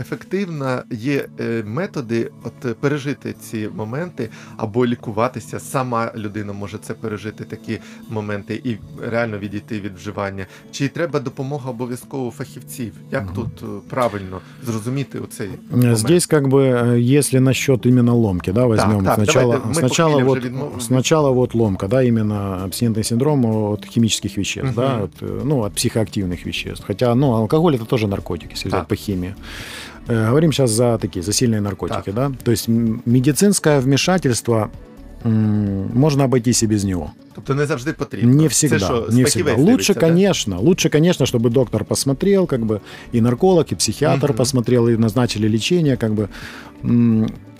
ефективно 0.00 0.82
є 0.90 1.26
е, 1.40 1.62
методи 1.66 2.30
от 2.44 2.64
е, 2.64 2.74
пережити 2.80 3.32
ці 3.40 3.68
моменти 3.76 4.28
або 4.56 4.86
лікуватися? 4.86 5.60
Сама 5.60 6.10
людина 6.16 6.52
може 6.52 6.78
це 6.78 6.94
пережити 6.94 7.44
такі 7.44 7.78
моменти 8.10 8.60
і 8.64 8.76
реально 9.10 9.38
відійти 9.38 9.80
від 9.80 9.94
вживання? 9.96 10.46
Чи 10.70 10.88
треба 10.88 11.20
допомога 11.20 11.70
обов'язково 11.70 12.30
фахівців? 12.30 12.92
Як 13.12 13.24
Мгм. 13.24 13.34
тут 13.34 13.62
е, 13.62 13.66
правильно 13.90 14.40
зрозуміти 14.66 15.18
оцей 15.18 15.48
Э, 15.48 15.76
момент? 15.76 15.98
Здесь 15.98 16.26
как 16.26 16.44
бы, 16.48 16.60
э, 16.60 17.18
если 17.18 17.40
насчет 17.40 17.86
именно 17.86 18.14
ломки, 18.16 18.52
да, 18.52 18.66
возьмем 18.66 19.04
так, 19.04 19.14
сначала, 19.14 19.52
давайте, 19.54 19.68
мы 19.68 19.74
сначала 19.74 20.10
похмелье 20.12 20.28
вот, 20.28 20.38
уже 20.38 20.48
видно- 20.48 20.80
сначала 20.80 21.30
вот 21.30 21.54
ломка, 21.54 21.88
да, 21.88 22.02
именно 22.02 22.34
абстинентный 22.66 23.02
синдром 23.02 23.44
от 23.46 23.86
химических 23.86 24.38
веществ, 24.38 24.66
Мгм. 24.66 24.74
да, 24.74 24.96
от, 25.04 25.22
э, 25.22 25.40
ну, 25.44 25.62
от 25.64 25.72
психоактивных 25.74 26.46
веществ. 26.46 26.84
Хотя, 26.86 27.14
ну, 27.14 27.32
алкоголь 27.32 27.74
это 27.74 27.86
тоже 27.86 28.06
наркотик, 28.08 28.52
если 28.52 28.68
взять 28.68 28.80
Так. 28.80 28.88
по 28.88 28.94
химии. 28.96 29.34
Э, 30.07 30.27
Говорим 30.27 30.51
сейчас 30.51 30.71
за 30.71 30.97
такие, 30.97 31.21
за 31.23 31.33
сильные 31.33 31.61
наркотики, 31.61 32.11
да. 32.11 32.31
То 32.43 32.51
есть 32.51 32.67
медицинское 33.05 33.79
вмешательство 33.79 34.69
можно 35.23 36.23
обойтись 36.23 36.63
и 36.63 36.67
без 36.67 36.83
него. 36.83 37.11
Тобто 37.35 37.53
не 37.55 37.65
завжди 37.65 37.93
потрібно. 37.93 38.33
Не 38.33 38.47
всегда. 38.47 38.79
Це 38.79 38.85
що, 38.85 39.07
не 39.11 39.23
всегда. 39.23 39.55
Лучше, 39.55 39.93
да? 39.93 39.99
конечно, 39.99 40.59
лучше, 40.61 40.89
конечно, 40.89 41.25
чтобы 41.25 41.49
доктор 41.49 41.85
посмотрел, 41.85 42.47
как 42.47 42.61
бы 42.61 42.79
и 43.13 43.21
нарколог, 43.21 43.65
и 43.71 43.75
психиатр 43.75 44.27
Мгм. 44.29 44.37
посмотрел, 44.37 44.89
и 44.89 44.97
назначили 44.97 45.47
лечение, 45.47 45.97
как 45.97 46.11
бы. 46.11 46.27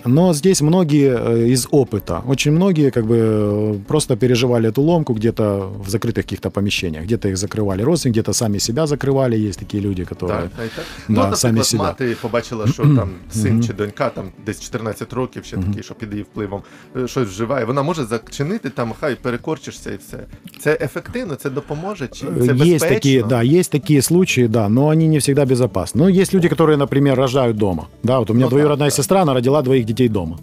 М, 0.05 0.13
Но 0.13 0.33
здесь 0.33 0.61
многие 0.61 1.09
э, 1.17 1.47
из 1.53 1.67
опыта, 1.71 2.21
очень 2.27 2.51
многие 2.51 2.91
как 2.91 3.05
бы 3.05 3.15
э, 3.17 3.75
просто 3.87 4.15
переживали 4.15 4.69
эту 4.69 4.81
ломку 4.81 5.13
где-то 5.13 5.69
в 5.85 5.89
закрытых 5.89 6.13
каких-то 6.23 6.49
помещениях, 6.49 7.03
где-то 7.03 7.27
их 7.29 7.35
закрывали 7.37 7.81
родственники, 7.83 8.19
где-то 8.19 8.33
сами 8.33 8.59
себя 8.59 8.85
закрывали. 8.85 9.47
Есть 9.49 9.59
такие 9.59 9.81
люди, 9.83 10.03
которые 10.03 10.41
Так, 10.41 10.49
так, 10.57 10.69
так. 10.75 10.85
Да, 11.09 11.29
ну, 11.29 11.35
самі 11.35 11.51
наприклад, 11.53 11.65
себе. 11.67 11.83
мати 11.83 12.15
побачила, 12.21 12.67
що 12.67 12.83
там 12.83 13.09
син 13.31 13.53
Мгм. 13.53 13.63
чи 13.63 13.73
донька, 13.73 14.09
там 14.09 14.25
десь 14.45 14.61
14 14.61 15.13
років, 15.13 15.43
ще 15.45 15.57
Мгм. 15.57 15.65
такий, 15.67 15.83
що 15.83 15.95
під 15.95 16.11
її 16.11 16.23
впливом 16.23 16.61
е, 16.97 17.07
щось 17.07 17.27
вживає. 17.29 17.65
Вона 17.65 17.83
може 17.83 18.05
зачинити 18.05 18.69
там, 18.69 18.93
хай 18.99 19.15
перекорчишся 19.15 19.91
і 19.91 19.97
все. 20.07 20.17
Це 20.59 20.77
ефективно, 20.81 21.35
це 21.35 21.49
допоможе, 21.49 22.07
чи 22.07 22.19
це 22.19 22.27
Э, 22.27 22.37
безпечно? 22.39 22.65
Есть 22.75 22.89
такие, 22.89 23.23
да, 23.23 23.43
есть 23.45 23.71
такие 23.71 24.01
случаи, 24.01 24.47
да, 24.47 24.69
но 24.69 24.87
они 24.87 25.07
не 25.07 25.17
всегда 25.17 25.45
безопасны. 25.45 25.91
Ну, 25.95 26.09
есть 26.09 26.33
люди, 26.33 26.47
которые, 26.47 26.77
например, 26.77 27.15
рожают 27.17 27.57
дома. 27.57 27.87
Да, 28.03 28.19
вот 28.19 28.29
у 28.29 28.33
меня 28.33 28.45
Ну 28.45 28.49
двоюродная 28.49 28.89
да, 28.89 28.95
да. 28.95 29.03
сестра, 29.03 29.21
она 29.21 29.33
родила 29.33 29.61
двоих 29.61 29.85
детей 29.85 29.90
дома. 30.08 30.38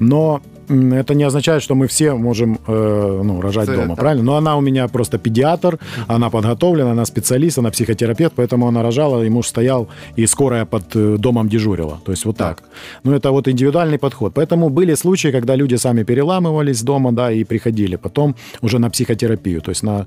Но 0.00 0.40
это 0.68 1.14
не 1.14 1.24
означает, 1.24 1.62
что 1.62 1.74
мы 1.74 1.86
все 1.86 2.14
можем 2.14 2.58
э, 2.66 3.20
ну, 3.24 3.40
рожать 3.40 3.68
Это 3.68 3.76
дома, 3.76 3.88
так. 3.96 3.98
правильно? 3.98 4.24
Но 4.24 4.36
она 4.36 4.56
у 4.56 4.60
меня 4.60 4.88
просто 4.88 5.18
педиатр, 5.18 5.78
она 6.06 6.30
подготовлена, 6.30 6.90
она 6.92 7.04
специалист, 7.04 7.58
она 7.58 7.70
психотерапевт, 7.70 8.34
поэтому 8.36 8.66
она 8.68 8.82
рожала, 8.82 9.22
и 9.24 9.28
муж 9.30 9.46
стоял, 9.48 9.88
и 10.16 10.26
скорая 10.26 10.64
под 10.64 10.96
э, 10.96 11.16
домом 11.18 11.48
дежурила. 11.48 11.98
То 12.04 12.12
есть 12.12 12.24
вот 12.26 12.36
так. 12.36 12.48
Так. 12.60 12.68
Ну, 13.04 13.12
это 13.12 13.30
вот 13.30 13.48
индивидуальный 13.48 13.98
подход. 13.98 14.32
Поэтому 14.34 14.68
были 14.70 14.94
случаи, 14.94 15.28
когда 15.32 15.56
люди 15.56 15.76
сами 15.76 16.02
переламывались 16.04 16.82
дома, 16.82 17.12
да, 17.12 17.32
и 17.32 17.44
приходили 17.44 17.96
потом 17.96 18.34
уже 18.62 18.78
на 18.78 18.88
психотерапию, 18.90 19.60
то 19.60 19.70
есть 19.70 19.82
на, 19.82 20.06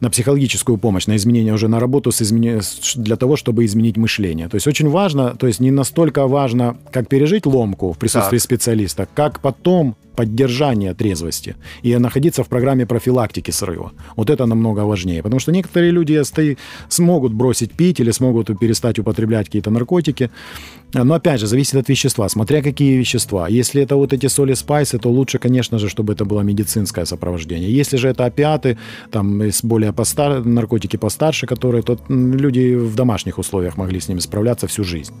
на 0.00 0.08
психологическую 0.10 0.78
помощь, 0.78 1.06
на 1.08 1.16
изменение 1.16 1.52
уже 1.54 1.68
на 1.68 1.80
работу 1.80 2.10
с 2.12 2.18
с- 2.20 2.96
для 2.96 3.16
того, 3.16 3.36
чтобы 3.36 3.64
изменить 3.64 3.96
мышление. 3.96 4.48
То 4.48 4.56
есть 4.56 4.66
очень 4.66 4.88
важно, 4.90 5.34
то 5.38 5.46
есть 5.46 5.60
не 5.60 5.70
настолько 5.70 6.26
важно, 6.26 6.76
как 6.92 7.08
пережить 7.08 7.46
ломку 7.46 7.92
в 7.92 7.96
присутствии 7.98 8.38
Так. 8.38 8.44
специалиста, 8.44 9.06
как 9.14 9.40
потом 9.40 9.77
home. 9.78 10.07
Поддержание 10.18 10.94
трезвости 10.94 11.54
и 11.84 11.98
находиться 11.98 12.42
в 12.42 12.48
программе 12.48 12.86
профилактики 12.86 13.52
срыва. 13.52 13.92
Вот 14.16 14.30
это 14.30 14.46
намного 14.46 14.84
важнее. 14.84 15.22
Потому 15.22 15.40
что 15.40 15.52
некоторые 15.52 15.92
люди 15.92 16.22
смогут 16.88 17.32
бросить 17.32 17.70
пить 17.72 18.00
или 18.00 18.12
смогут 18.12 18.58
перестать 18.58 18.98
употреблять 18.98 19.46
какие-то 19.46 19.70
наркотики. 19.70 20.30
Но 20.94 21.14
опять 21.14 21.40
же, 21.40 21.46
зависит 21.46 21.74
от 21.74 21.90
вещества, 21.90 22.28
смотря 22.28 22.62
какие 22.62 22.98
вещества. 22.98 23.48
Если 23.48 23.82
это 23.82 23.96
вот 23.96 24.12
эти 24.12 24.28
соли 24.28 24.54
спайсы, 24.54 24.98
то 24.98 25.10
лучше, 25.10 25.38
конечно 25.38 25.78
же, 25.78 25.88
чтобы 25.88 26.14
это 26.14 26.24
было 26.24 26.40
медицинское 26.44 27.06
сопровождение. 27.06 27.78
Если 27.80 27.98
же 27.98 28.08
это 28.08 28.24
опиаты, 28.24 28.76
там 29.10 29.42
более 29.62 29.92
постар... 29.92 30.44
наркотики 30.44 30.96
постарше, 30.96 31.46
которые, 31.46 31.82
то 31.82 31.98
люди 32.08 32.74
в 32.74 32.94
домашних 32.94 33.38
условиях 33.38 33.76
могли 33.76 34.00
с 34.00 34.08
ними 34.08 34.20
справляться 34.20 34.66
всю 34.66 34.84
жизнь. 34.84 35.12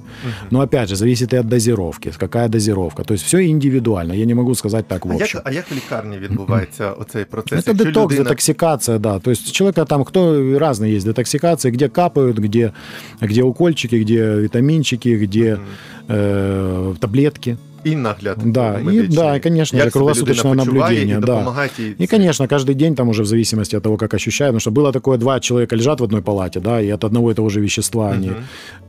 Но 0.50 0.60
опять 0.60 0.88
же, 0.88 0.96
зависит 0.96 1.32
и 1.32 1.36
от 1.36 1.46
дозировки, 1.48 2.12
какая 2.18 2.48
дозировка. 2.48 3.04
То 3.04 3.14
есть 3.14 3.24
все 3.24 3.38
индивидуально. 3.46 4.14
Я 4.14 4.24
не 4.24 4.34
могу 4.34 4.54
сказать 4.54 4.87
так 4.87 5.05
в 5.05 5.11
А 5.11 5.15
общем. 5.15 5.37
як, 5.37 5.41
а 5.47 5.51
як 5.51 5.71
в 5.71 5.75
лікарні 5.75 6.17
відбувається 6.17 6.91
оцей 6.91 7.25
процес? 7.25 7.59
Это 7.59 7.67
Якщо 7.67 7.73
детокс, 7.85 8.13
людина- 8.13 8.23
детоксикация, 8.23 8.99
да. 8.99 9.19
То 9.19 9.31
есть 9.31 9.51
человека 9.51 9.85
там, 9.85 10.03
кто 10.03 10.33
разные 10.57 10.95
есть 10.95 11.05
детоксикации, 11.05 11.71
где 11.71 11.89
капают, 11.89 12.37
где, 12.39 12.71
где 13.21 13.43
укольчики, 13.43 13.95
где 13.99 14.35
витаминчики, 14.35 15.15
где 15.17 15.57
э, 16.09 16.95
таблетки. 16.99 17.57
І 17.83 17.95
нагляд. 17.95 18.37
Да, 18.45 18.79
и, 18.79 18.83
медичний. 18.83 19.17
да, 19.17 19.35
и, 19.35 19.39
конечно 19.39 19.77
Як 19.77 19.85
же, 19.85 19.91
себе 19.91 19.99
круглосуточное 19.99 20.53
людина 20.53 20.65
почуває, 20.65 20.95
наблюдение. 20.95 21.17
І 21.17 21.19
да. 21.19 21.25
допомагати 21.25 21.83
їй 21.83 21.95
И, 21.99 22.07
це. 22.07 22.17
конечно, 22.17 22.45
каждый 22.47 22.75
день 22.75 22.95
там 22.95 23.09
уже 23.09 23.23
в 23.23 23.25
зависимости 23.25 23.77
от 23.77 23.83
того, 23.83 23.97
как 23.97 24.13
ощущают, 24.13 24.51
потому 24.55 24.59
что 24.59 24.71
было 24.71 24.91
такое, 24.91 25.17
два 25.17 25.39
человека 25.39 25.75
лежат 25.75 25.99
в 25.99 26.03
одной 26.03 26.21
палате, 26.21 26.59
да, 26.59 26.81
и 26.81 26.93
от 26.93 27.03
одного 27.03 27.31
и 27.31 27.33
того 27.33 27.49
же 27.49 27.61
вещества 27.61 28.11
они 28.11 28.31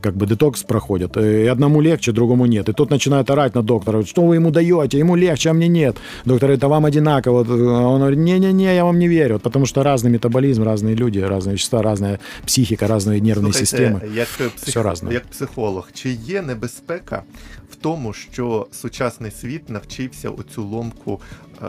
как 0.01 0.15
бы 0.15 0.27
детокс 0.27 0.63
проходят. 0.63 1.17
И 1.17 1.51
одному 1.51 1.81
легче, 1.81 2.11
другому 2.11 2.45
нет. 2.45 2.69
И 2.69 2.73
тот 2.73 2.89
начинает 2.89 3.29
орать 3.29 3.55
на 3.55 3.61
доктора, 3.61 4.05
что 4.05 4.21
вы 4.21 4.35
ему 4.35 4.51
даете, 4.51 4.99
ему 4.99 5.17
легче, 5.17 5.49
а 5.49 5.53
мне 5.53 5.67
нет. 5.67 5.97
Доктор 6.25 6.47
говорит, 6.47 6.63
а 6.63 6.67
вам 6.67 6.85
одинаково. 6.85 7.39
А 7.39 7.87
он 7.87 7.99
говорит, 7.99 8.19
не-не-не, 8.19 8.75
я 8.75 8.83
вам 8.83 8.99
не 8.99 9.07
верю. 9.07 9.33
Вот 9.33 9.41
Потому 9.43 9.65
что 9.65 9.83
разный 9.83 10.11
метаболизм, 10.11 10.63
разные 10.63 10.95
люди, 10.95 11.19
разные 11.19 11.53
вещества, 11.53 11.81
разная 11.81 12.19
психика, 12.45 12.87
разные 12.87 13.19
нервные 13.19 13.53
Слухайте, 13.53 13.65
системы. 13.65 14.15
Як, 14.15 14.27
е, 14.41 14.49
псих... 14.55 14.69
Все 14.69 14.83
разне. 14.83 15.13
як 15.13 15.25
психолог, 15.25 15.89
чи 15.93 16.09
є 16.27 16.41
небезпека 16.41 17.23
в 17.71 17.75
тому, 17.75 18.13
що 18.13 18.67
сучасний 18.89 19.31
світ 19.31 19.69
навчився 19.69 20.29
оцю 20.29 20.63
ломку 20.63 21.21
е, 21.63 21.67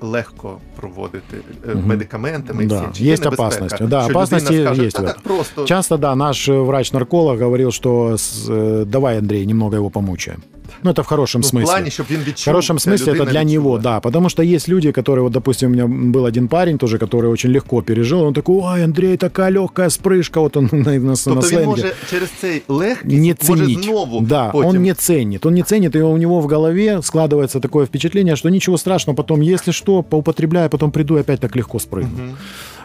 легко 0.00 0.58
проводити 0.76 1.36
е, 1.68 1.74
Мгм. 1.74 1.86
медикаментами? 1.88 2.64
і 2.64 2.66
Да, 2.66 2.80
всім? 2.80 2.92
Чи 2.92 3.04
є 3.04 3.12
есть 3.12 3.24
небезпека, 3.24 3.46
опасность. 3.48 3.86
Да, 3.88 4.02
що 4.02 4.10
опасности 4.10 4.50
людина 4.54 4.66
скаже, 4.70 4.86
есть 4.86 4.96
«Та 4.96 5.02
в 5.02 5.06
так 5.06 5.16
этом». 5.18 5.22
просто 5.22 5.64
Часто, 5.64 5.96
да, 5.96 6.14
наш 6.14 6.48
э, 6.48 6.64
врач-нарколог 6.64 7.38
говорил, 7.38 7.70
что 7.70 8.12
с- 8.18 8.48
э, 8.48 8.84
давай, 8.84 9.18
Андрей, 9.18 9.46
немного 9.46 9.76
его 9.76 9.90
помучаем. 9.90 10.42
Ну, 10.82 10.90
это 10.90 11.02
в 11.02 11.06
хорошем 11.06 11.40
ну, 11.40 11.48
в 11.48 11.50
смысле. 11.50 11.64
плані, 11.64 11.90
щоб 11.90 12.06
він 12.10 12.20
відчув. 12.20 12.42
В 12.42 12.44
хорошем 12.44 12.78
ця 12.78 12.90
смысле 12.90 13.04
это 13.04 13.14
людина 13.14 13.24
для 13.30 13.40
відчула. 13.40 13.44
него, 13.44 13.78
да. 13.78 14.00
Потому 14.00 14.28
что 14.28 14.42
есть 14.42 14.68
люди, 14.68 14.92
которые, 14.92 15.20
вот, 15.20 15.32
допустим, 15.32 15.70
у 15.70 15.72
меня 15.74 15.86
был 15.86 16.26
один 16.26 16.48
парень 16.48 16.78
тоже, 16.78 16.98
который 16.98 17.28
очень 17.28 17.50
легко 17.52 17.82
пережил. 17.82 18.20
Он 18.22 18.34
такой, 18.34 18.56
ой, 18.62 18.84
Андрей, 18.84 19.16
такая 19.16 19.50
легкая 19.50 19.88
спрыжка. 19.88 20.40
Вот 20.40 20.56
он 20.56 20.68
на, 20.72 20.78
на, 20.78 20.98
на 20.98 21.16
Тобто 21.16 21.34
він 21.34 21.42
сленге. 21.42 21.66
може 21.66 21.92
через 22.10 22.30
цей 22.40 22.62
легкість 22.68 23.04
не 23.04 23.34
може 23.48 23.64
ценить. 23.64 23.84
знову 23.84 24.20
да, 24.20 24.48
потім. 24.50 24.70
он 24.70 24.82
не 24.82 24.94
ценит. 24.94 25.46
Он 25.46 25.54
не 25.54 25.62
ценит, 25.62 25.96
и 25.96 26.02
у 26.02 26.16
него 26.16 26.40
в 26.40 26.46
голове 26.46 26.96
складывается 27.02 27.60
такое 27.60 27.86
впечатление, 27.86 28.36
что 28.36 28.48
ничего 28.50 28.78
страшного, 28.78 29.16
потом, 29.16 29.40
если 29.42 29.72
что, 29.72 30.02
поупотребляю, 30.02 30.70
потом 30.70 30.90
приду 30.90 31.16
и 31.16 31.20
опять 31.20 31.40
так 31.40 31.56
легко 31.56 31.78
спрыгну. 31.78 32.24
Мгм. 32.24 32.36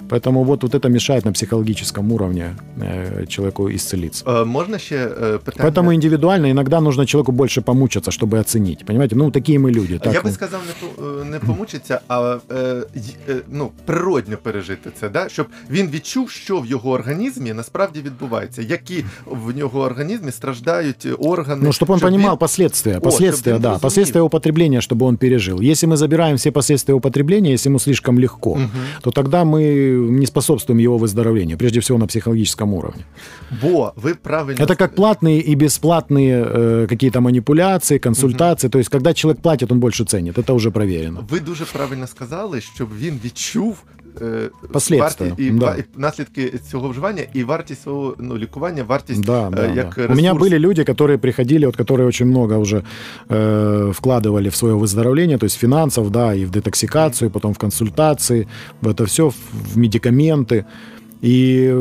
Поэтому 0.10 0.43
вот, 0.43 0.63
вот 0.63 0.75
это 0.75 0.89
мешает 0.89 1.25
на 1.25 1.31
психологическом 1.31 2.12
уровне 2.12 2.55
э, 2.81 3.25
человеку 3.27 3.69
исцелиться. 3.69 4.23
Е, 4.27 4.45
Можна 4.45 4.77
ще 4.77 4.95
е, 4.95 5.38
питання? 5.38 5.69
Поэтому 5.69 5.93
индивидуально 5.93 6.47
иногда 6.49 6.81
нужно 6.81 7.05
человеку 7.05 7.31
больше 7.31 7.62
помучиться, 7.62 8.12
чтобы 8.12 8.39
оценить. 8.39 8.86
Понимаете? 8.86 9.15
Ну, 9.15 9.31
такие 9.31 9.60
мы 9.60 9.71
люди. 9.71 9.99
Так, 9.99 10.13
Я 10.13 10.21
би 10.21 10.29
ну. 10.29 10.34
сказав, 10.36 10.62
не, 10.67 10.73
по- 10.88 11.03
е, 11.21 11.25
не 11.25 11.39
помучиться, 11.39 11.99
а 12.08 12.38
е, 12.51 12.84
й- 12.95 13.31
е, 13.31 13.36
ну, 13.51 13.71
природньо 13.86 14.38
пережити 14.38 14.89
це, 14.99 15.10
да? 15.10 15.29
щоб 15.29 15.47
він 15.69 15.88
відчув, 15.89 16.29
що 16.29 16.60
в 16.60 16.65
його 16.65 16.91
організмі 16.91 17.53
насправді 17.53 18.01
відбувається, 18.01 18.62
які 18.62 19.05
в 19.25 19.58
нього 19.58 19.79
організмі 19.81 20.31
страждають 20.31 21.08
органи. 21.19 21.62
Ну, 21.63 21.69
чтобы 21.69 21.91
он 21.91 21.97
щоб 21.97 22.10
понимал 22.12 22.31
він- 22.31 22.38
последствия. 22.38 22.97
О, 22.97 23.01
Последствия, 23.01 23.53
чтобы 23.53 23.55
он 23.58 23.62
да. 23.62 23.67
разумел. 23.69 23.81
Последствия 23.81 24.21
употребления, 24.21 24.79
чтобы 24.79 25.03
он 25.05 25.17
пережил. 25.17 25.62
Если 25.62 25.89
мы 25.89 25.95
забираем 25.97 26.36
все 26.38 26.51
последствия 26.51 26.95
употребления, 26.95 27.51
если 27.53 27.69
ему 27.69 27.79
слишком 27.79 28.19
легко, 28.19 28.55
Мгм. 28.55 28.69
то 29.01 29.12
тогда 29.12 29.43
мы 29.43 29.98
не 30.00 30.26
способствуем 30.26 30.80
его 30.80 30.98
выздоровлению, 30.98 31.58
прежде 31.58 31.80
всего 31.80 31.98
на 31.98 32.06
психологическом 32.06 32.74
уровне. 32.74 33.04
Бо 33.62 33.92
ви 33.96 34.14
правильно 34.14 34.62
Это 34.62 34.76
как 34.76 34.94
платные 34.94 35.40
и 35.40 35.54
бесплатные 35.54 36.44
э, 36.44 36.86
какие-то 36.88 37.20
манипуляции, 37.20 37.98
консультации. 37.98 38.68
То 38.68 38.78
есть, 38.78 38.90
когда 38.90 39.14
человек 39.14 39.42
платит, 39.42 39.72
он 39.72 39.80
больше 39.80 40.04
ценит. 40.04 40.38
Это 40.38 40.52
уже 40.52 40.70
проверено. 40.70 41.26
Ви 41.30 41.40
дуже 41.40 41.64
правильно 41.64 42.06
сказали, 42.06 42.60
щоб 42.60 42.88
він 42.98 43.20
відчув. 43.24 43.76
е, 44.21 44.49
Последствия, 44.71 45.31
варті- 45.31 45.41
і, 45.47 45.49
да. 45.51 45.65
ва- 45.65 45.75
і 45.75 45.84
наслідки 45.97 46.53
цього 46.71 46.89
вживання 46.89 47.23
і 47.34 47.43
вартість 47.43 47.81
свого 47.81 48.15
ну, 48.19 48.38
лікування, 48.38 48.84
вартість 48.84 49.21
Да, 49.25 49.47
е, 49.47 49.51
да, 49.51 49.65
як 49.67 49.93
да. 49.97 50.05
У 50.05 50.15
меня 50.15 50.34
ресурс. 50.34 50.43
были 50.51 50.60
люди, 50.60 50.81
которые 50.84 51.17
приходили, 51.17 51.65
вот, 51.65 51.77
которые 51.77 52.08
очень 52.08 52.27
много 52.27 52.58
уже 52.58 52.84
э, 53.29 53.91
вкладывали 53.93 54.49
в 54.49 54.55
свое 54.55 54.73
выздоровление, 54.75 55.38
то 55.38 55.45
есть 55.45 55.58
финансов, 55.60 56.10
да, 56.12 56.34
и 56.36 56.45
в 56.45 56.49
детоксикацию, 56.51 57.29
потом 57.31 57.53
в 57.53 57.58
консультации, 57.58 58.47
в 58.81 58.88
это 58.88 59.05
все, 59.05 59.29
в, 59.29 59.36
в 59.73 59.77
медикаменты. 59.77 60.63
И 61.23 61.71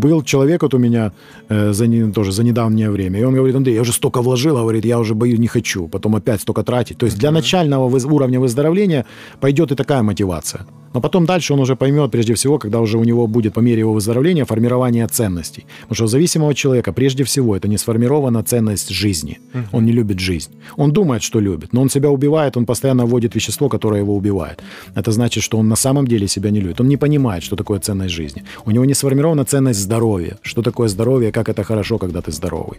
был 0.00 0.22
человек 0.22 0.62
вот 0.62 0.74
у 0.74 0.78
меня 0.78 1.10
э, 1.50 1.72
за, 1.72 1.86
не- 1.86 2.12
тоже 2.12 2.32
за 2.32 2.42
недавнее 2.44 2.90
время, 2.90 3.18
и 3.20 3.24
он 3.24 3.34
говорит, 3.34 3.56
Андрей, 3.56 3.74
я 3.74 3.80
уже 3.82 3.92
столько 3.92 4.22
вложил, 4.22 4.56
говорит, 4.56 4.84
я 4.84 4.98
уже 4.98 5.14
боюсь, 5.14 5.38
не 5.38 5.46
хочу, 5.48 5.88
потом 5.88 6.14
опять 6.16 6.40
столько 6.40 6.62
тратить. 6.62 6.96
То 6.98 7.06
есть 7.06 7.18
для 7.18 7.30
начального 7.30 7.88
выз- 7.88 8.06
уровня 8.14 8.40
выздоровления 8.40 9.04
пойдет 9.40 9.72
и 9.72 9.74
такая 9.74 10.02
мотивация. 10.02 10.64
Но 10.93 11.01
потом 11.01 11.25
дальше 11.25 11.53
он 11.53 11.59
уже 11.59 11.75
поймет, 11.75 12.11
прежде 12.11 12.33
всего, 12.33 12.57
когда 12.57 12.79
уже 12.79 12.97
у 12.97 13.03
него 13.03 13.27
будет 13.27 13.53
по 13.53 13.59
мере 13.59 13.79
его 13.79 13.93
выздоровления 13.93 14.45
формирование 14.45 15.07
ценностей. 15.07 15.65
Потому 15.81 15.95
что 15.95 16.03
у 16.05 16.07
зависимого 16.07 16.53
человека, 16.53 16.93
прежде 16.93 17.23
всего, 17.23 17.55
это 17.55 17.67
не 17.67 17.77
сформирована 17.77 18.43
ценность 18.43 18.89
жизни. 18.89 19.39
Он 19.71 19.85
не 19.85 19.91
любит 19.91 20.19
жизнь. 20.19 20.51
Он 20.77 20.91
думает, 20.91 21.23
что 21.23 21.39
любит, 21.39 21.73
но 21.73 21.81
он 21.81 21.89
себя 21.89 22.09
убивает, 22.09 22.57
он 22.57 22.65
постоянно 22.65 23.05
вводит 23.05 23.35
вещество, 23.35 23.69
которое 23.69 24.01
его 24.01 24.15
убивает. 24.15 24.63
Это 24.95 25.11
значит, 25.11 25.43
что 25.43 25.57
он 25.57 25.67
на 25.67 25.75
самом 25.75 26.07
деле 26.07 26.27
себя 26.27 26.51
не 26.51 26.61
любит. 26.61 26.81
Он 26.81 26.87
не 26.87 26.97
понимает, 26.97 27.43
что 27.43 27.55
такое 27.55 27.79
ценность 27.79 28.13
жизни. 28.13 28.43
У 28.65 28.71
него 28.71 28.85
не 28.85 28.93
сформирована 28.93 29.45
ценность 29.45 29.79
здоровья. 29.79 30.37
Что 30.41 30.61
такое 30.61 30.87
здоровье, 30.87 31.31
как 31.31 31.49
это 31.49 31.63
хорошо, 31.63 31.97
когда 31.97 32.21
ты 32.21 32.31
здоровый. 32.31 32.77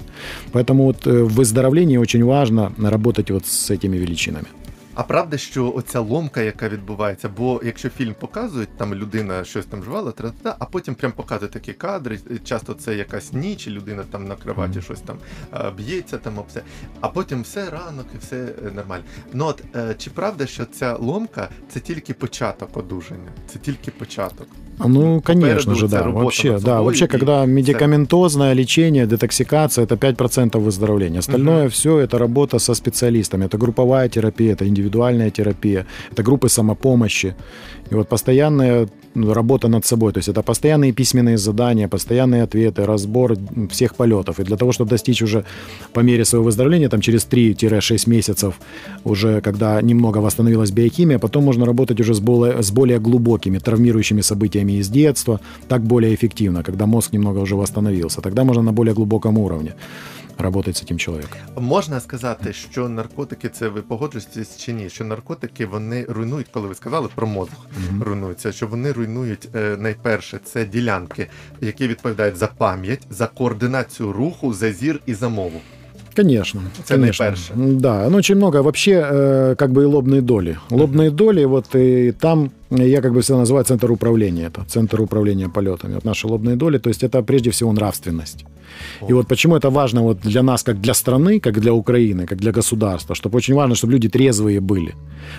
Поэтому 0.53 0.85
вот 0.85 1.07
э, 1.07 1.23
в 1.23 1.35
выздоровлении 1.35 1.99
очень 1.99 2.25
важно 2.25 2.73
работать 2.79 3.31
вот 3.31 3.47
с 3.47 3.71
этими 3.71 3.97
величинами. 3.97 4.47
А 5.00 5.04
правда, 5.04 5.38
що 5.38 5.74
оця 5.76 6.00
ломка, 6.00 6.42
яка 6.42 6.70
відбувається, 6.70 7.30
бо 7.38 7.62
якщо 7.64 7.90
фільм 7.90 8.16
показують, 8.20 8.70
там 8.78 8.96
людина 8.96 9.44
щось 9.44 9.66
там 9.66 9.84
жувала, 9.84 10.12
тра-та-та, 10.12 10.56
а 10.60 10.66
потім 10.66 10.96
прям 10.96 11.12
показують 11.12 11.52
такі 11.52 11.74
кадри. 11.74 12.20
Часто 12.44 12.74
це 12.74 12.96
якась 12.96 13.34
ніч, 13.34 13.68
і 13.68 13.72
людина 13.72 14.04
там 14.12 14.28
на 14.28 14.36
кроваті 14.36 14.82
щось 14.82 15.02
там 15.02 15.18
е, 15.54 15.72
б'ється, 15.78 16.18
там 16.18 16.38
об 16.38 16.46
все. 16.50 16.62
А 17.02 17.08
потім 17.08 17.42
все 17.42 17.70
ранок 17.70 18.06
і 18.16 18.18
все 18.18 18.38
е, 18.38 18.72
нормально. 18.76 19.04
Ну 19.34 19.46
от 19.46 19.64
е, 19.76 19.96
чи 19.98 20.10
правда, 20.10 20.46
що 20.46 20.66
ця 20.66 20.96
ломка 20.96 21.50
це 21.70 21.80
тільки 21.80 22.14
початок 22.14 22.78
одужання? 22.78 23.30
Це 23.48 23.60
тільки 23.60 23.92
початок. 23.92 24.48
Ну, 24.80 25.22
конечно 25.22 25.42
Попереду 25.42 25.76
же, 25.76 25.88
це 25.88 25.98
да. 25.98 26.04
робота 26.04 26.22
Вообще, 26.22 26.52
над 26.52 26.62
да. 26.62 26.62
собою 26.62 26.84
Вообще, 26.84 27.06
і 27.06 27.08
когда 27.08 27.44
все. 27.44 27.54
медикаментозное 27.54 28.56
лечение, 28.56 29.06
детоксикация, 29.06 29.86
это 29.86 29.96
5% 29.96 30.60
выздоровления. 30.60 31.20
Остальное 31.20 31.68
все 31.68 31.90
это 32.00 32.18
работа 32.18 32.60
со 32.60 32.76
специалистами. 32.76 33.46
Это 33.46 33.58
групповая 33.58 34.10
терапия, 34.10 34.54
это 34.54 34.66
индивидуальная 34.66 34.86
терапия, 35.31 35.87
это 36.13 36.23
группы 36.23 36.49
самопомощи. 36.49 37.35
И 37.91 37.95
вот 37.95 38.09
постоянная 38.09 38.89
ну, 39.15 39.35
работа 39.35 39.69
над 39.69 39.85
собой. 39.85 40.13
То 40.13 40.19
есть 40.19 40.29
это 40.29 40.43
постоянные 40.43 40.93
письменные 40.93 41.37
задания, 41.37 41.89
постоянные 41.89 42.45
ответы, 42.45 42.87
разбор 42.87 43.37
всех 43.71 43.95
полетов. 43.95 44.39
И 44.41 44.45
для 44.45 44.57
того, 44.57 44.73
чтобы 44.73 44.91
достичь 44.91 45.23
уже 45.23 45.45
по 45.93 46.01
мере 46.01 46.25
своего 46.25 46.45
выздоровления, 46.45 46.89
там 46.89 47.01
через 47.01 47.27
3-6 47.27 48.09
месяцев, 48.09 48.55
уже 49.05 49.41
когда 49.41 49.83
немного 49.83 50.19
восстановилась 50.19 50.71
биохимия, 50.71 51.19
потом 51.19 51.45
можно 51.45 51.67
работать 51.67 52.01
уже 52.01 52.15
с 52.15 52.21
более, 52.21 52.63
с 52.63 52.71
более 52.71 52.99
глубокими 52.99 53.59
травмирующими 53.59 54.23
событиями 54.23 54.79
из 54.79 54.89
детства, 54.89 55.41
так 55.69 55.83
более 55.83 56.15
эффективно, 56.15 56.63
когда 56.63 56.87
мозг 56.87 57.13
немного 57.13 57.41
уже 57.41 57.57
восстановился. 57.57 58.21
Тогда 58.21 58.45
можно 58.45 58.63
на 58.63 58.73
более 58.73 58.95
глубоком 58.95 59.39
уровне 59.39 59.75
работать 60.43 60.77
з 60.77 60.83
этим 60.83 60.97
чоловіком. 60.97 61.41
Можна 61.57 62.01
сказати, 62.01 62.53
що 62.53 62.89
наркотики 62.89 63.49
це 63.49 63.69
ви 63.69 63.83
погоджуєтесь 63.83 64.57
чи 64.57 64.73
ні? 64.73 64.91
Що 64.91 65.05
наркотики 65.05 65.67
вони 65.67 66.05
руйнують, 66.09 66.49
коли 66.49 66.69
ви 66.69 66.75
сказали 66.75 67.09
про 67.15 67.27
мозг 67.27 67.53
руйнуються, 68.01 68.53
що 68.53 68.67
вони 68.67 68.93
руйнують 68.93 69.49
е, 69.55 69.77
найперше 69.79 70.41
це 70.45 70.65
ділянки, 70.65 71.27
які 71.61 71.89
відповідають 71.89 72.37
за 72.37 72.47
пам'ять, 72.47 73.07
за 73.11 73.27
координацію 73.27 74.13
руху, 74.13 74.55
за 74.55 74.73
зір 74.73 75.01
і 75.07 75.15
за 75.15 75.29
мову. 75.29 75.61
Конечно, 76.23 76.61
Это 76.79 76.95
конечно. 76.95 77.25
наиперше. 77.25 77.53
Да, 77.81 78.11
ну 78.11 78.17
очень 78.17 78.37
много. 78.37 78.63
Вообще, 78.63 78.93
э, 79.11 79.55
как 79.57 79.71
бы 79.71 79.83
и 79.83 79.87
лобные 79.87 80.21
доли. 80.21 80.57
Лобные 80.71 81.11
доли, 81.11 81.45
вот 81.47 81.75
и 81.75 82.13
там 82.13 82.51
э, 82.71 82.89
я 82.89 83.01
как 83.01 83.13
бы 83.13 83.21
всегда 83.21 83.39
называю 83.39 83.65
центр 83.65 83.91
управления. 83.91 84.47
Это 84.47 84.65
центр 84.69 85.01
управления 85.01 85.49
полетами. 85.49 85.95
Вот 85.95 86.05
наши 86.05 86.27
лобные 86.27 86.57
доли, 86.57 86.79
то 86.79 86.91
есть 86.91 87.03
это 87.03 87.23
прежде 87.23 87.51
всего 87.51 87.73
нравственность. 87.73 88.45
И 89.09 89.13
вот 89.13 89.27
почему 89.29 89.57
это 89.57 89.71
важно 89.71 90.03
вот 90.03 90.21
для 90.21 90.43
нас, 90.43 90.63
как 90.63 90.81
для 90.81 90.95
страны, 90.95 91.41
как 91.41 91.61
для 91.61 91.73
Украины, 91.73 92.27
как 92.27 92.39
для 92.39 92.53
государства, 92.53 93.15
чтобы 93.15 93.37
очень 93.37 93.55
важно, 93.55 93.75
чтобы 93.75 93.93
люди 93.93 94.09
трезвые 94.09 94.61
были. 94.61 94.95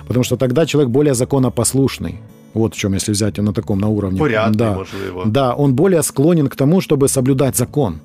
Потому 0.08 0.24
что 0.24 0.38
тогда 0.38 0.66
человек 0.66 0.92
более 0.92 1.14
законопослушный. 1.14 2.16
Вот 2.54 2.74
в 2.74 2.78
чем, 2.78 2.94
если 2.94 3.14
взять 3.14 3.38
на 3.38 3.54
таком, 3.54 3.80
на 3.80 3.88
уровне. 3.88 4.20
Порядний, 4.20 4.58
да. 4.58 4.74
можливо. 4.74 5.24
Да, 5.26 5.54
он 5.54 5.74
более 5.74 6.04
склонен 6.04 6.48
к 6.48 6.56
тому, 6.56 6.82
чтобы 6.82 7.08
соблюдать 7.08 7.56
закон. 7.56 8.00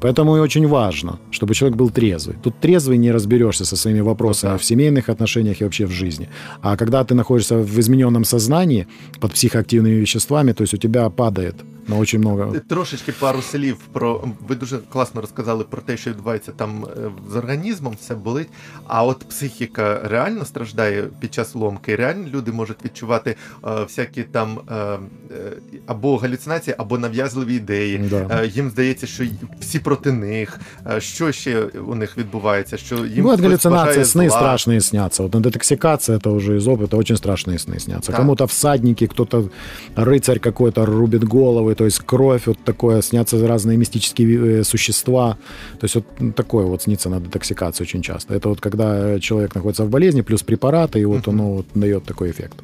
Поэтому 0.00 0.36
и 0.36 0.40
очень 0.40 0.66
важно, 0.66 1.18
чтобы 1.30 1.54
человек 1.54 1.78
был 1.78 1.90
трезвый. 1.90 2.36
Тут 2.42 2.54
трезвый 2.60 2.98
не 2.98 3.12
разберешься 3.12 3.64
со 3.64 3.76
своими 3.76 4.00
вопросами 4.00 4.52
да. 4.52 4.58
в 4.58 4.64
семейных 4.64 5.08
отношениях 5.08 5.60
и 5.60 5.64
вообще 5.64 5.86
в 5.86 5.90
жизни. 5.90 6.28
А 6.60 6.76
когда 6.76 7.04
ты 7.04 7.14
находишься 7.14 7.56
в 7.56 7.78
измененном 7.78 8.24
сознании 8.24 8.86
под 9.20 9.32
психоактивными 9.32 9.94
веществами, 9.94 10.52
то 10.52 10.62
есть 10.62 10.74
у 10.74 10.76
тебя 10.76 11.08
падает 11.10 11.54
но 11.87 11.97
очень 11.99 12.19
много. 12.19 12.53
Трошечки 12.69 13.11
пару 13.11 13.41
слів 13.41 13.77
про 13.93 14.23
ви 14.47 14.55
дуже 14.55 14.77
класно 14.77 15.21
розказали 15.21 15.63
про 15.63 15.81
те, 15.81 15.97
що 15.97 16.09
відбувається 16.09 16.51
там 16.51 16.85
е, 16.85 17.09
з 17.31 17.35
організмом, 17.35 17.97
все 18.01 18.15
болить. 18.15 18.47
А 18.87 19.03
от 19.03 19.19
психіка 19.19 20.01
реально 20.03 20.45
страждає 20.45 21.03
під 21.19 21.33
час 21.33 21.55
ломки. 21.55 21.95
Реально 21.95 22.27
люди 22.33 22.51
можуть 22.51 22.85
відчувати 22.85 23.35
е, 23.65 23.83
всякі 23.83 24.23
там 24.23 24.59
е, 24.69 24.73
е, 24.75 24.99
або 25.85 26.17
галюцинації, 26.17 26.75
або 26.77 26.97
нав'язливі 26.97 27.55
ідеї. 27.55 27.97
Да. 27.97 28.41
Е, 28.43 28.47
їм 28.47 28.69
здається, 28.69 29.07
що 29.07 29.23
всі 29.59 29.79
проти 29.79 30.11
них. 30.11 30.59
Е, 30.95 31.01
що 31.01 31.31
ще 31.31 31.61
у 31.63 31.95
них 31.95 32.17
відбувається? 32.17 32.77
Що 32.77 32.95
їм 32.95 33.25
Бывают 33.25 33.33
хтось 33.33 33.41
галлюцинации, 33.41 33.87
бажає 33.87 34.05
сны 34.05 34.29
зла? 34.29 34.39
страшные 34.39 34.81
снятся. 34.81 35.23
Вот 35.23 35.33
на 35.33 35.39
детоксикация 35.39 36.17
это 36.17 36.29
уже 36.31 36.57
из 36.57 36.67
опыта 36.67 36.97
очень 36.97 37.15
страшные 37.15 37.57
сны 37.57 37.79
снятся. 37.79 38.11
Да. 38.11 38.17
Кому-то 38.17 38.45
всадники, 38.45 39.07
кто-то 39.07 39.49
рыцарь 39.95 40.39
какой-то 40.39 40.85
рубит 40.85 41.23
Головы, 41.72 41.74
то 41.74 41.84
есть 41.84 41.98
кровь, 42.06 42.46
вот 42.46 42.58
такое, 42.64 43.02
снятся 43.02 43.46
разные 43.46 43.76
мистические 43.76 44.60
э, 44.60 44.64
существа. 44.64 45.36
То 45.80 45.84
есть 45.84 45.94
вот 45.94 46.34
такое 46.34 46.66
вот 46.66 46.82
снится 46.82 47.10
на 47.10 47.20
детоксикации 47.20 47.84
очень 47.84 48.02
часто. 48.02 48.34
Это 48.34 48.48
вот 48.48 48.60
когда 48.60 49.18
человек 49.20 49.54
находится 49.54 49.84
в 49.84 49.90
болезни, 49.90 50.22
плюс 50.22 50.42
препараты, 50.42 51.00
и 51.00 51.04
вот 51.04 51.28
оно 51.28 51.54
вот 51.54 51.66
дает 51.74 52.04
такой 52.04 52.30
эффект. 52.30 52.56